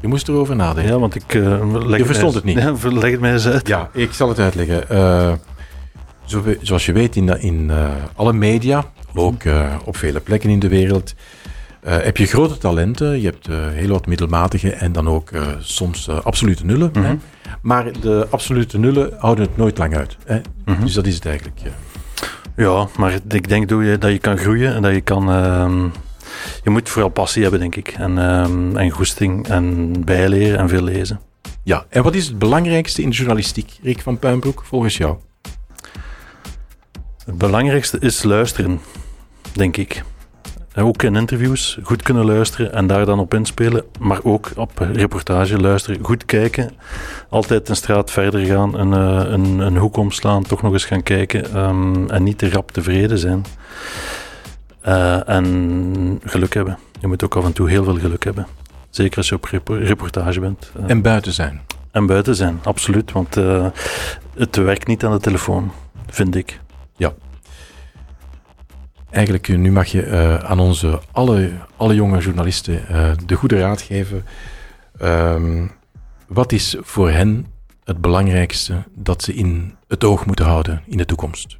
je 0.00 0.08
moest 0.08 0.28
erover 0.28 0.56
nadenken. 0.56 0.92
Ja, 0.92 0.98
want 0.98 1.14
ik... 1.14 1.32
leg 1.86 1.98
Je 1.98 2.04
verstond 2.04 2.34
het 2.34 2.44
niet. 2.44 2.58
Ja, 2.62 2.74
leg 2.82 3.10
het 3.10 3.20
mij 3.20 3.32
eens 3.32 3.46
uit. 3.46 3.68
Ja, 3.68 3.90
ik 3.92 4.12
zal 4.12 4.28
het 4.28 4.38
uitleggen. 4.38 4.88
Eh, 4.88 5.32
zo 6.24 6.42
zoals 6.60 6.86
je 6.86 6.92
weet, 6.92 7.16
in, 7.16 7.40
in 7.40 7.70
alle 8.16 8.32
media, 8.32 8.84
ook 9.14 9.44
uh, 9.44 9.74
op 9.84 9.96
vele 9.96 10.20
plekken 10.20 10.50
in 10.50 10.58
de 10.58 10.68
wereld. 10.68 11.14
Uh, 11.86 11.96
heb 12.00 12.16
je 12.16 12.26
grote 12.26 12.58
talenten, 12.58 13.20
je 13.20 13.26
hebt 13.26 13.48
uh, 13.48 13.56
heel 13.68 13.88
wat 13.88 14.06
middelmatige 14.06 14.72
en 14.72 14.92
dan 14.92 15.08
ook 15.08 15.30
soms 15.60 16.08
absolute 16.08 16.64
nullen. 16.64 16.90
Mm 16.92 17.02
-hmm. 17.02 17.10
hè? 17.10 17.16
Maar 17.62 18.00
de 18.00 18.26
absolute 18.30 18.78
nullen 18.78 19.14
houden 19.18 19.44
het 19.44 19.56
nooit 19.56 19.78
lang 19.78 19.96
uit. 19.96 20.16
Hè? 20.24 20.36
Mm 20.36 20.44
-hmm. 20.64 20.84
Dus 20.84 20.94
dat 20.94 21.06
is 21.06 21.14
het 21.14 21.26
eigenlijk. 21.26 21.60
Ja, 21.60 21.70
ja 22.56 22.88
maar 22.96 23.12
ik 23.28 23.48
denk 23.48 23.68
dat 23.68 23.84
je, 23.84 23.98
dat 23.98 24.10
je 24.10 24.18
kan 24.18 24.38
groeien 24.38 24.74
en 24.74 24.82
dat 24.82 24.92
je 24.92 25.00
kan... 25.00 25.30
Ehm, 25.30 25.88
je 26.62 26.70
moet 26.70 26.88
vooral 26.88 27.10
passie 27.10 27.42
hebben, 27.42 27.60
denk 27.60 27.76
ik. 27.76 27.88
En, 27.88 28.18
um, 28.18 28.76
en 28.76 28.90
goesting 28.90 29.48
en 29.48 29.92
bijleren 30.04 30.58
en 30.58 30.68
veel 30.68 30.82
lezen. 30.82 31.20
Ja, 31.62 31.86
en 31.88 32.02
wat 32.02 32.14
is 32.14 32.26
het 32.26 32.38
belangrijkste 32.38 33.02
in 33.02 33.10
de 33.10 33.16
journalistiek, 33.16 33.78
Rick 33.82 34.00
van 34.00 34.18
Puinbroek, 34.18 34.62
volgens 34.64 34.96
jou? 34.96 35.16
Het 37.24 37.38
belangrijkste 37.38 37.98
is 37.98 38.22
luisteren, 38.22 38.80
denk 39.52 39.76
ik. 39.76 40.02
Ook 40.76 41.02
in 41.02 41.16
interviews 41.16 41.78
goed 41.82 42.02
kunnen 42.02 42.24
luisteren 42.24 42.72
en 42.72 42.86
daar 42.86 43.06
dan 43.06 43.18
op 43.18 43.34
inspelen, 43.34 43.84
maar 43.98 44.20
ook 44.22 44.50
op 44.56 44.78
reportage 44.78 45.58
luisteren. 45.60 46.04
Goed 46.04 46.24
kijken, 46.24 46.70
altijd 47.28 47.68
een 47.68 47.76
straat 47.76 48.10
verder 48.10 48.44
gaan, 48.46 48.78
een, 48.78 48.92
een, 49.32 49.58
een 49.58 49.76
hoek 49.76 49.96
omslaan, 49.96 50.42
toch 50.42 50.62
nog 50.62 50.72
eens 50.72 50.84
gaan 50.84 51.02
kijken 51.02 51.58
um, 51.58 52.10
en 52.10 52.22
niet 52.22 52.38
te 52.38 52.50
rap 52.50 52.70
tevreden 52.70 53.18
zijn. 53.18 53.44
Uh, 54.86 55.28
en 55.28 56.20
geluk 56.24 56.54
hebben. 56.54 56.78
Je 57.00 57.06
moet 57.06 57.24
ook 57.24 57.36
af 57.36 57.44
en 57.44 57.52
toe 57.52 57.68
heel 57.68 57.84
veel 57.84 57.98
geluk 57.98 58.24
hebben. 58.24 58.46
Zeker 58.90 59.16
als 59.16 59.28
je 59.28 59.34
op 59.34 59.68
reportage 59.68 60.40
bent. 60.40 60.72
Uh, 60.80 60.90
en 60.90 61.02
buiten 61.02 61.32
zijn. 61.32 61.60
En 61.90 62.06
buiten 62.06 62.34
zijn, 62.34 62.60
absoluut. 62.62 63.12
Want 63.12 63.36
uh, 63.36 63.66
het 64.34 64.56
werkt 64.56 64.86
niet 64.86 65.04
aan 65.04 65.12
de 65.12 65.20
telefoon, 65.20 65.72
vind 66.06 66.34
ik. 66.34 66.60
Eigenlijk, 69.12 69.48
nu 69.48 69.72
mag 69.72 69.86
je 69.86 70.06
uh, 70.06 70.36
aan 70.36 70.58
onze 70.58 71.00
alle, 71.10 71.50
alle 71.76 71.94
jonge 71.94 72.18
journalisten 72.18 72.84
uh, 72.90 73.10
de 73.26 73.34
goede 73.34 73.58
raad 73.58 73.80
geven. 73.80 74.24
Um, 75.02 75.70
wat 76.26 76.52
is 76.52 76.76
voor 76.80 77.10
hen 77.10 77.46
het 77.84 78.00
belangrijkste 78.00 78.82
dat 78.94 79.22
ze 79.22 79.34
in 79.34 79.74
het 79.88 80.04
oog 80.04 80.26
moeten 80.26 80.44
houden 80.44 80.82
in 80.86 80.96
de 80.96 81.04
toekomst? 81.04 81.56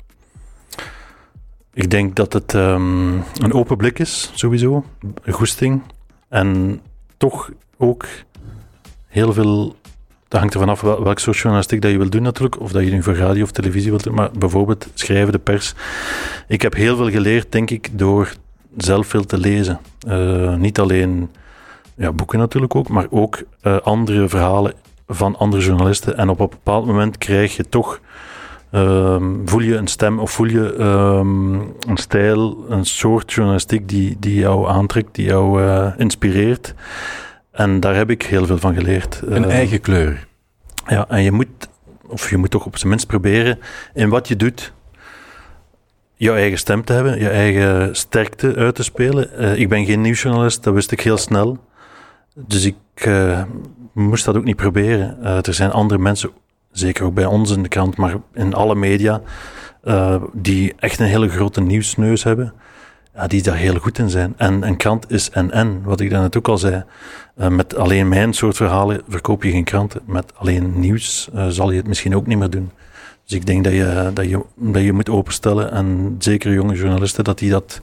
Ik 1.73 1.91
denk 1.91 2.17
dat 2.17 2.33
het 2.33 2.55
um, 2.55 3.15
een 3.17 3.53
open 3.53 3.77
blik 3.77 3.99
is, 3.99 4.31
sowieso. 4.35 4.85
Een 5.23 5.33
goesting. 5.33 5.83
En 6.29 6.81
toch 7.17 7.51
ook 7.77 8.07
heel 9.07 9.33
veel 9.33 9.77
dat 10.33 10.41
hangt 10.41 10.55
er 10.55 10.61
vanaf 10.61 10.81
welk 10.81 11.19
soort 11.19 11.37
journalistiek 11.37 11.81
dat 11.81 11.91
je 11.91 11.99
wil 11.99 12.11
doen 12.11 12.23
natuurlijk, 12.23 12.61
of 12.61 12.73
dat 12.73 12.85
je 12.85 12.91
nu 12.91 13.03
voor 13.03 13.15
radio 13.15 13.43
of 13.43 13.51
televisie 13.51 13.91
wilt 13.91 14.05
doen, 14.05 14.15
maar 14.15 14.31
bijvoorbeeld 14.39 14.89
schrijven, 14.95 15.33
de 15.33 15.39
pers. 15.39 15.75
Ik 16.49 16.63
heb 16.63 16.75
heel 16.75 16.97
veel 16.97 17.11
geleerd, 17.11 17.53
denk 17.53 17.71
ik, 17.71 17.89
door 17.99 18.33
zelf 18.77 19.07
veel 19.07 19.25
te 19.25 19.39
lezen. 19.39 19.81
Uh, 20.09 20.55
niet 20.55 20.79
alleen 20.79 21.31
ja, 21.95 22.13
boeken 22.13 22.39
natuurlijk 22.39 22.75
ook, 22.75 22.89
maar 22.89 23.07
ook 23.11 23.43
uh, 23.63 23.77
andere 23.77 24.29
verhalen 24.29 24.73
van 25.07 25.37
andere 25.37 25.63
journalisten. 25.63 26.17
En 26.17 26.29
op 26.29 26.41
een 26.41 26.49
bepaald 26.49 26.87
moment 26.87 27.19
krijg 27.19 27.57
je 27.57 27.69
toch, 27.69 28.01
um, 28.73 29.43
voel 29.45 29.61
je 29.61 29.77
een 29.77 29.89
stem 29.89 30.19
of 30.19 30.31
voel 30.31 30.47
je 30.47 30.75
um, 30.81 31.55
een 31.89 31.97
stijl, 31.97 32.65
een 32.69 32.85
soort 32.85 33.33
journalistiek 33.33 33.89
die, 33.89 34.17
die 34.21 34.35
jou 34.35 34.69
aantrekt, 34.69 35.15
die 35.15 35.27
jou 35.27 35.63
uh, 35.63 35.93
inspireert. 35.97 36.75
En 37.53 37.81
daar 37.81 37.95
heb 37.95 38.11
ik 38.11 38.23
heel 38.23 38.47
veel 38.47 38.59
van 38.59 38.75
geleerd. 38.75 39.21
Een 39.25 39.43
uh, 39.43 39.51
eigen 39.51 39.81
kleur. 39.81 40.27
Ja, 40.87 41.09
en 41.09 41.23
je 41.23 41.33
moet, 41.33 41.49
of 42.07 42.31
je 42.31 42.37
moet 42.37 42.51
toch 42.51 42.67
op 42.67 42.77
zijn 42.77 42.91
minst 42.91 43.07
proberen 43.07 43.59
in 43.95 44.09
wat 44.09 44.29
je 44.29 44.37
doet, 44.37 44.73
jouw 46.15 46.35
eigen 46.35 46.59
stem 46.59 46.85
te 46.85 46.93
hebben, 46.93 47.19
je 47.19 47.29
eigen 47.29 47.97
sterkte 47.97 48.55
uit 48.55 48.75
te 48.75 48.83
spelen. 48.83 49.31
Uh, 49.39 49.57
ik 49.57 49.69
ben 49.69 49.85
geen 49.85 50.01
nieuwsjournalist, 50.01 50.63
dat 50.63 50.75
wist 50.75 50.91
ik 50.91 51.01
heel 51.01 51.17
snel. 51.17 51.59
Dus 52.35 52.65
ik 52.65 52.77
uh, 53.07 53.43
moest 53.93 54.25
dat 54.25 54.37
ook 54.37 54.45
niet 54.45 54.57
proberen. 54.57 55.23
er 55.23 55.55
zijn 55.55 55.71
andere 55.71 56.01
mensen, 56.01 56.31
zeker 56.71 57.05
ook 57.05 57.15
bij 57.15 57.27
ons 57.27 57.51
in 57.51 57.63
de 57.63 57.69
krant, 57.69 57.97
maar 57.97 58.15
in 58.35 58.55
alle 58.55 58.75
media, 58.75 59.21
die 60.33 60.75
echt 60.79 61.01
een 61.01 61.07
hele 61.07 61.29
grote 61.29 61.61
nieuwsneus 61.61 62.25
hebben 62.25 62.55
ja, 63.15 63.27
die 63.27 63.43
daar 63.43 63.57
heel 63.57 63.79
goed 63.79 63.99
in 63.99 64.11
zijn. 64.11 64.35
En 64.37 64.67
een 64.67 64.77
krant 64.77 65.11
is 65.11 65.31
en-en, 65.31 65.83
wat 65.83 66.01
ik 66.01 66.11
daarnet 66.11 66.37
ook 66.37 66.49
al 66.49 66.59
zei. 66.59 66.85
Uh, 67.37 67.49
met 67.49 67.77
alleen 67.77 68.09
mijn 68.09 68.33
soort 68.33 68.57
verhalen 68.57 69.03
verkoop 69.09 69.43
je 69.43 69.51
geen 69.51 69.65
kranten. 69.65 70.01
Met 70.05 70.33
alleen 70.37 70.81
nieuws 70.81 71.29
uh, 71.35 71.47
zal 71.49 71.71
je 71.71 71.77
het 71.77 71.87
misschien 71.87 72.17
ook 72.17 72.27
niet 72.27 72.39
meer 72.39 72.51
doen. 72.51 72.71
Dus 73.25 73.37
ik 73.37 73.47
denk 73.47 73.65
dat 73.65 73.73
je, 73.73 74.11
dat 74.15 74.29
je, 74.29 74.45
dat 74.57 74.83
je 74.83 74.93
moet 74.93 75.09
openstellen, 75.09 75.73
en 75.73 76.17
zeker 76.19 76.53
jonge 76.53 76.75
journalisten, 76.75 77.25
dat 77.25 77.39
die 77.39 77.51
dat 77.51 77.81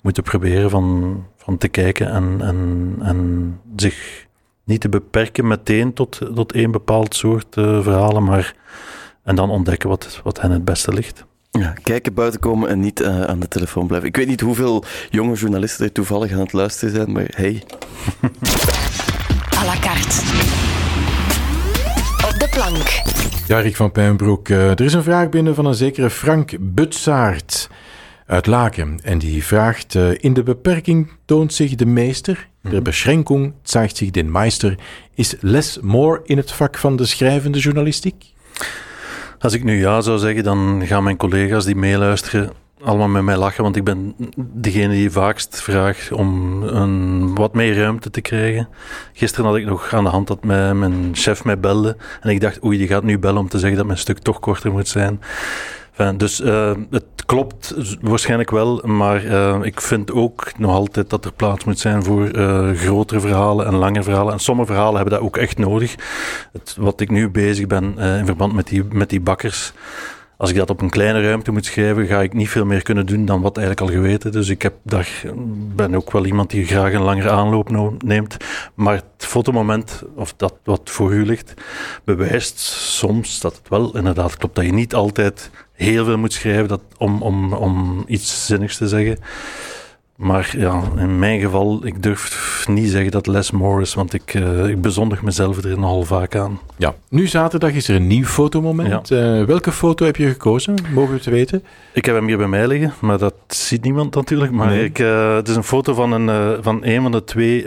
moeten 0.00 0.22
proberen 0.22 0.70
van, 0.70 1.16
van 1.36 1.58
te 1.58 1.68
kijken 1.68 2.10
en, 2.10 2.36
en, 2.40 2.96
en 3.02 3.60
zich 3.76 4.26
niet 4.64 4.80
te 4.80 4.88
beperken 4.88 5.46
meteen 5.46 5.92
tot, 5.92 6.20
tot 6.34 6.52
één 6.52 6.70
bepaald 6.70 7.14
soort 7.14 7.56
uh, 7.56 7.82
verhalen, 7.82 8.24
maar 8.24 8.54
en 9.22 9.34
dan 9.34 9.50
ontdekken 9.50 9.88
wat, 9.88 10.20
wat 10.24 10.40
hen 10.40 10.50
het 10.50 10.64
beste 10.64 10.92
ligt. 10.92 11.24
Ja, 11.58 11.74
kijken, 11.82 12.14
buiten 12.14 12.40
komen 12.40 12.68
en 12.68 12.80
niet 12.80 13.00
uh, 13.00 13.20
aan 13.20 13.40
de 13.40 13.48
telefoon 13.48 13.86
blijven. 13.86 14.08
Ik 14.08 14.16
weet 14.16 14.26
niet 14.26 14.40
hoeveel 14.40 14.84
jonge 15.10 15.34
journalisten 15.34 15.84
er 15.84 15.92
toevallig 15.92 16.32
aan 16.32 16.38
het 16.38 16.52
luisteren 16.52 16.94
zijn, 16.94 17.12
maar 17.12 17.26
hey. 17.34 17.62
à 19.58 19.64
la 19.64 19.74
carte. 19.80 20.20
Op 22.26 22.38
de 22.38 22.48
plank. 22.50 23.02
Ja, 23.46 23.60
Rick 23.60 23.76
van 23.76 23.92
Pijnbroek, 23.92 24.48
uh, 24.48 24.70
er 24.70 24.80
is 24.80 24.92
een 24.92 25.02
vraag 25.02 25.28
binnen 25.28 25.54
van 25.54 25.66
een 25.66 25.74
zekere 25.74 26.10
Frank 26.10 26.56
Butsaert 26.60 27.68
uit 28.26 28.46
Laken. 28.46 28.98
En 29.02 29.18
die 29.18 29.44
vraagt, 29.44 29.94
uh, 29.94 30.10
in 30.16 30.32
de 30.32 30.42
beperking 30.42 31.10
toont 31.24 31.54
zich 31.54 31.74
de 31.74 31.86
meester, 31.86 32.48
de 32.60 32.82
beschränkung 32.82 33.52
zeigt 33.62 33.96
zich 33.96 34.10
den 34.10 34.30
Meister. 34.30 34.78
Is 35.14 35.36
less 35.40 35.78
more 35.80 36.20
in 36.24 36.36
het 36.36 36.52
vak 36.52 36.78
van 36.78 36.96
de 36.96 37.06
schrijvende 37.06 37.58
journalistiek? 37.58 38.24
Als 39.42 39.52
ik 39.52 39.64
nu 39.64 39.78
ja 39.78 40.00
zou 40.00 40.18
zeggen, 40.18 40.44
dan 40.44 40.82
gaan 40.84 41.02
mijn 41.02 41.16
collega's 41.16 41.64
die 41.64 41.76
meeluisteren 41.76 42.50
allemaal 42.82 43.08
met 43.08 43.22
mij 43.22 43.36
lachen, 43.36 43.62
want 43.62 43.76
ik 43.76 43.84
ben 43.84 44.14
degene 44.36 44.94
die 44.94 45.10
vaakst 45.10 45.62
vraagt 45.62 46.12
om 46.12 46.62
een, 46.62 47.34
wat 47.34 47.54
meer 47.54 47.76
ruimte 47.76 48.10
te 48.10 48.20
krijgen. 48.20 48.68
Gisteren 49.12 49.46
had 49.46 49.56
ik 49.56 49.64
nog 49.64 49.94
aan 49.94 50.04
de 50.04 50.10
hand 50.10 50.26
dat 50.26 50.44
mijn, 50.44 50.78
mijn 50.78 51.10
chef 51.12 51.44
mij 51.44 51.58
belde 51.58 51.96
en 52.20 52.30
ik 52.30 52.40
dacht, 52.40 52.64
oei, 52.64 52.78
die 52.78 52.86
gaat 52.86 53.02
nu 53.02 53.18
bellen 53.18 53.40
om 53.40 53.48
te 53.48 53.58
zeggen 53.58 53.78
dat 53.78 53.86
mijn 53.86 53.98
stuk 53.98 54.18
toch 54.18 54.38
korter 54.38 54.72
moet 54.72 54.88
zijn. 54.88 55.20
Dus 56.16 56.40
uh, 56.40 56.72
het 56.90 57.04
klopt 57.26 57.74
waarschijnlijk 58.00 58.50
wel, 58.50 58.82
maar 58.84 59.24
uh, 59.24 59.58
ik 59.62 59.80
vind 59.80 60.12
ook 60.12 60.52
nog 60.58 60.70
altijd 60.70 61.10
dat 61.10 61.24
er 61.24 61.32
plaats 61.32 61.64
moet 61.64 61.78
zijn 61.78 62.02
voor 62.02 62.36
uh, 62.36 62.70
grotere 62.70 63.20
verhalen 63.20 63.66
en 63.66 63.74
lange 63.74 64.02
verhalen. 64.02 64.32
En 64.32 64.38
sommige 64.38 64.72
verhalen 64.72 64.94
hebben 64.94 65.14
dat 65.14 65.22
ook 65.22 65.36
echt 65.36 65.58
nodig. 65.58 65.94
Het, 66.52 66.76
wat 66.78 67.00
ik 67.00 67.10
nu 67.10 67.30
bezig 67.30 67.66
ben 67.66 67.98
in 67.98 68.26
verband 68.26 68.54
met 68.54 68.66
die, 68.66 68.84
met 68.84 69.10
die 69.10 69.20
bakkers. 69.20 69.72
Als 70.36 70.50
ik 70.50 70.56
dat 70.56 70.70
op 70.70 70.80
een 70.80 70.90
kleine 70.90 71.22
ruimte 71.22 71.52
moet 71.52 71.64
schrijven, 71.64 72.06
ga 72.06 72.22
ik 72.22 72.32
niet 72.32 72.48
veel 72.48 72.64
meer 72.64 72.82
kunnen 72.82 73.06
doen 73.06 73.24
dan 73.24 73.40
wat 73.40 73.56
eigenlijk 73.56 73.90
al 73.90 73.96
geweten. 73.96 74.32
Dus 74.32 74.48
ik 74.48 74.62
heb, 74.62 74.74
ben 75.74 75.94
ook 75.94 76.12
wel 76.12 76.26
iemand 76.26 76.50
die 76.50 76.64
graag 76.64 76.92
een 76.92 77.02
langere 77.02 77.30
aanloop 77.30 77.70
neemt. 78.04 78.36
Maar 78.74 78.94
het 78.94 79.26
fotomoment, 79.26 80.02
of 80.14 80.34
dat 80.36 80.54
wat 80.64 80.80
voor 80.84 81.12
u 81.12 81.26
ligt, 81.26 81.54
bewijst 82.04 82.58
soms 82.58 83.40
dat 83.40 83.56
het 83.56 83.68
wel 83.68 83.96
inderdaad 83.96 84.36
klopt. 84.36 84.54
Dat 84.54 84.64
je 84.64 84.72
niet 84.72 84.94
altijd 84.94 85.50
heel 85.72 86.04
veel 86.04 86.18
moet 86.18 86.32
schrijven 86.32 86.68
dat, 86.68 86.82
om, 86.98 87.22
om, 87.22 87.52
om 87.52 88.04
iets 88.06 88.46
zinnigs 88.46 88.76
te 88.76 88.88
zeggen. 88.88 89.18
Maar 90.22 90.54
ja, 90.58 90.82
in 90.96 91.18
mijn 91.18 91.40
geval, 91.40 91.80
ik 91.86 92.02
durf 92.02 92.64
niet 92.68 92.90
zeggen 92.90 93.10
dat 93.10 93.26
Les 93.26 93.50
more 93.50 93.82
is, 93.82 93.94
want 93.94 94.14
ik, 94.14 94.34
uh, 94.34 94.66
ik 94.66 94.80
bezondig 94.80 95.22
mezelf 95.22 95.64
er 95.64 95.78
nogal 95.78 96.02
vaak 96.02 96.36
aan. 96.36 96.60
Ja, 96.76 96.94
nu 97.08 97.26
zaterdag 97.26 97.72
is 97.72 97.88
er 97.88 97.94
een 97.96 98.06
nieuw 98.06 98.24
fotomoment. 98.24 99.08
Ja. 99.08 99.38
Uh, 99.38 99.44
welke 99.44 99.72
foto 99.72 100.04
heb 100.04 100.16
je 100.16 100.28
gekozen? 100.28 100.74
Mogen 100.92 101.10
we 101.10 101.16
het 101.16 101.24
weten? 101.24 101.64
Ik 101.92 102.04
heb 102.04 102.14
hem 102.14 102.26
hier 102.26 102.36
bij 102.36 102.48
mij 102.48 102.66
liggen, 102.66 102.92
maar 103.00 103.18
dat 103.18 103.34
ziet 103.46 103.82
niemand 103.82 104.14
natuurlijk. 104.14 104.52
Maar 104.52 104.68
nee. 104.68 104.84
ik, 104.84 104.98
uh, 104.98 105.34
het 105.34 105.48
is 105.48 105.56
een 105.56 105.64
foto 105.64 105.94
van 105.94 106.12
een, 106.12 106.62
van 106.62 106.84
een 106.84 107.02
van 107.02 107.12
de 107.12 107.24
twee 107.24 107.64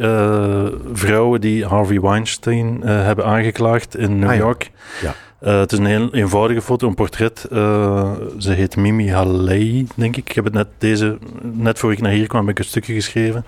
vrouwen 0.94 1.42
die 1.42 1.66
Harvey 1.66 2.00
Weinstein 2.00 2.82
hebben 2.82 3.26
aangeklaagd 3.26 3.98
in 3.98 4.20
New 4.20 4.30
ah, 4.30 4.36
York. 4.36 4.72
Ja. 5.02 5.16
Uh, 5.46 5.60
het 5.60 5.72
is 5.72 5.78
een 5.78 5.86
heel 5.86 6.14
eenvoudige 6.14 6.62
foto, 6.62 6.88
een 6.88 6.96
portret. 6.96 7.48
Uh, 7.52 8.12
ze 8.38 8.52
heet 8.52 8.76
Mimi 8.76 9.12
Halei, 9.12 9.88
denk 9.96 10.16
ik. 10.16 10.30
Ik 10.30 10.36
heb 10.36 10.44
het 10.44 10.54
net, 10.54 10.68
deze, 10.78 11.18
net 11.42 11.80
voor 11.80 11.92
ik 11.92 12.02
naar 12.02 12.12
hier 12.12 12.28
kwam, 12.28 12.42
heb 12.42 12.50
ik 12.50 12.60
een 12.60 12.70
stukje 12.70 12.94
geschreven. 12.94 13.46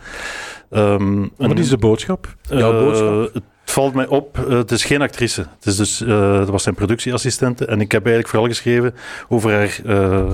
Um, 0.72 1.32
Wat 1.38 1.60
is 1.60 1.70
de 1.70 1.78
boodschap? 1.78 2.36
Jouw 2.42 2.74
uh, 2.74 2.80
boodschap? 2.80 3.34
Het 3.34 3.44
valt 3.66 3.94
mij 3.94 4.08
op, 4.08 4.46
het 4.48 4.72
is 4.72 4.86
geen 4.86 5.02
actrice. 5.02 5.42
Het, 5.42 5.66
is 5.66 5.76
dus, 5.76 6.00
het 6.00 6.50
was 6.50 6.64
zijn 6.64 6.76
productieassistente. 6.76 7.66
En 7.66 7.82
ik 7.82 7.92
heb 7.92 8.02
eigenlijk 8.06 8.34
vooral 8.34 8.50
geschreven 8.50 8.96
over, 9.30 9.52
haar, 9.52 9.80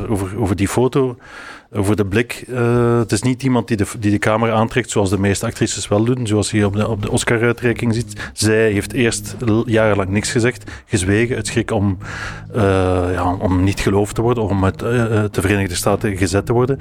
over, 0.10 0.39
over 0.39 0.56
die 0.56 0.67
foto. 0.67 1.17
Voor 1.73 1.95
de 1.95 2.05
blik. 2.05 2.45
Uh, 2.49 2.97
het 2.99 3.12
is 3.12 3.21
niet 3.21 3.43
iemand 3.43 3.67
die 3.67 3.77
de, 3.77 3.86
die 3.99 4.12
de 4.12 4.17
camera 4.17 4.53
aantrekt 4.53 4.89
zoals 4.89 5.09
de 5.09 5.19
meeste 5.19 5.45
actrices 5.45 5.88
wel 5.88 6.03
doen, 6.03 6.27
zoals 6.27 6.51
je 6.51 6.65
op 6.65 6.75
de, 6.75 6.88
op 6.88 7.01
de 7.01 7.12
Oscar-uitreiking 7.12 7.93
ziet. 7.93 8.31
Zij 8.33 8.71
heeft 8.71 8.93
eerst 8.93 9.36
jarenlang 9.65 10.09
niks 10.09 10.31
gezegd, 10.31 10.71
gezwegen, 10.86 11.36
het 11.36 11.47
schrik 11.47 11.71
om, 11.71 11.97
uh, 12.55 12.63
ja, 13.13 13.36
om 13.39 13.63
niet 13.63 13.79
geloofd 13.79 14.15
te 14.15 14.21
worden, 14.21 14.43
om 14.43 14.63
uit 14.63 14.81
uh, 14.81 14.89
de 15.31 15.41
Verenigde 15.41 15.75
Staten 15.75 16.17
gezet 16.17 16.45
te 16.45 16.53
worden. 16.53 16.79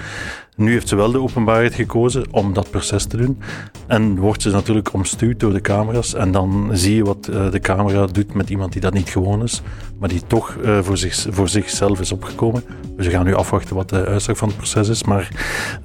Nu 0.57 0.73
heeft 0.73 0.89
ze 0.89 0.97
wel 0.97 1.11
de 1.11 1.21
openbaarheid 1.21 1.75
gekozen 1.75 2.25
om 2.31 2.53
dat 2.53 2.71
proces 2.71 3.05
te 3.05 3.17
doen. 3.17 3.39
En 3.87 4.19
wordt 4.19 4.43
ze 4.43 4.51
natuurlijk 4.51 4.93
omstuurd 4.93 5.41
door 5.41 5.53
de 5.53 5.61
camera's. 5.61 6.15
En 6.15 6.33
dan 6.33 6.71
zie 6.73 6.95
je 6.95 7.05
wat 7.05 7.25
de 7.25 7.59
camera 7.63 8.07
doet 8.07 8.35
met 8.35 8.51
iemand 8.51 8.73
die 8.73 8.81
dat 8.81 8.93
niet 8.93 9.09
gewoon 9.09 9.43
is, 9.43 9.63
maar 9.99 10.09
die 10.09 10.23
toch 10.27 10.57
voor, 10.83 10.97
zich, 10.97 11.27
voor 11.31 11.49
zichzelf 11.49 12.01
is 12.01 12.13
opgekomen. 12.13 12.65
Dus 12.97 13.07
we 13.07 13.13
gaan 13.13 13.25
nu 13.25 13.35
afwachten 13.35 13.77
wat 13.77 13.89
de 13.89 14.05
uitslag 14.05 14.37
van 14.37 14.49
het 14.49 14.57
proces 14.57 14.89
is. 14.89 15.05
Maar 15.05 15.29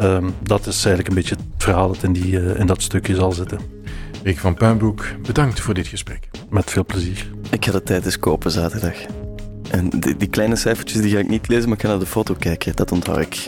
um, 0.02 0.34
dat 0.44 0.60
is 0.66 0.86
eigenlijk 0.86 1.08
een 1.08 1.16
beetje 1.16 1.36
het 1.36 1.44
verhaal 1.58 1.88
dat 1.88 2.04
in, 2.04 2.14
die, 2.14 2.32
uh, 2.32 2.60
in 2.60 2.66
dat 2.66 2.82
stukje 2.82 3.16
zal 3.16 3.32
zitten. 3.32 3.60
Rick 4.24 4.40
van 4.40 4.54
Puinbroek, 4.54 5.06
bedankt 5.22 5.60
voor 5.60 5.74
dit 5.74 5.88
gesprek. 5.88 6.30
Met 6.50 6.72
veel 6.72 6.86
plezier. 6.86 7.30
Ik 7.50 7.66
ga 7.66 7.72
de 7.72 7.84
tijd 7.84 8.06
eens 8.06 8.20
kopen 8.20 8.52
zaterdag. 8.52 8.96
En 9.70 9.90
die, 9.90 10.18
die 10.18 10.30
kleine 10.30 10.56
cijfertjes 10.56 11.02
die 11.02 11.12
ga 11.12 11.20
ik 11.20 11.30
niet 11.30 11.48
lezen, 11.48 11.70
maar 11.70 11.78
ik 11.78 11.84
ga 11.84 11.90
naar 11.90 12.00
de 12.00 12.06
foto 12.06 12.36
kijken. 12.40 12.76
Dat 12.76 12.92
onthoud 12.92 13.20
ik. 13.20 13.46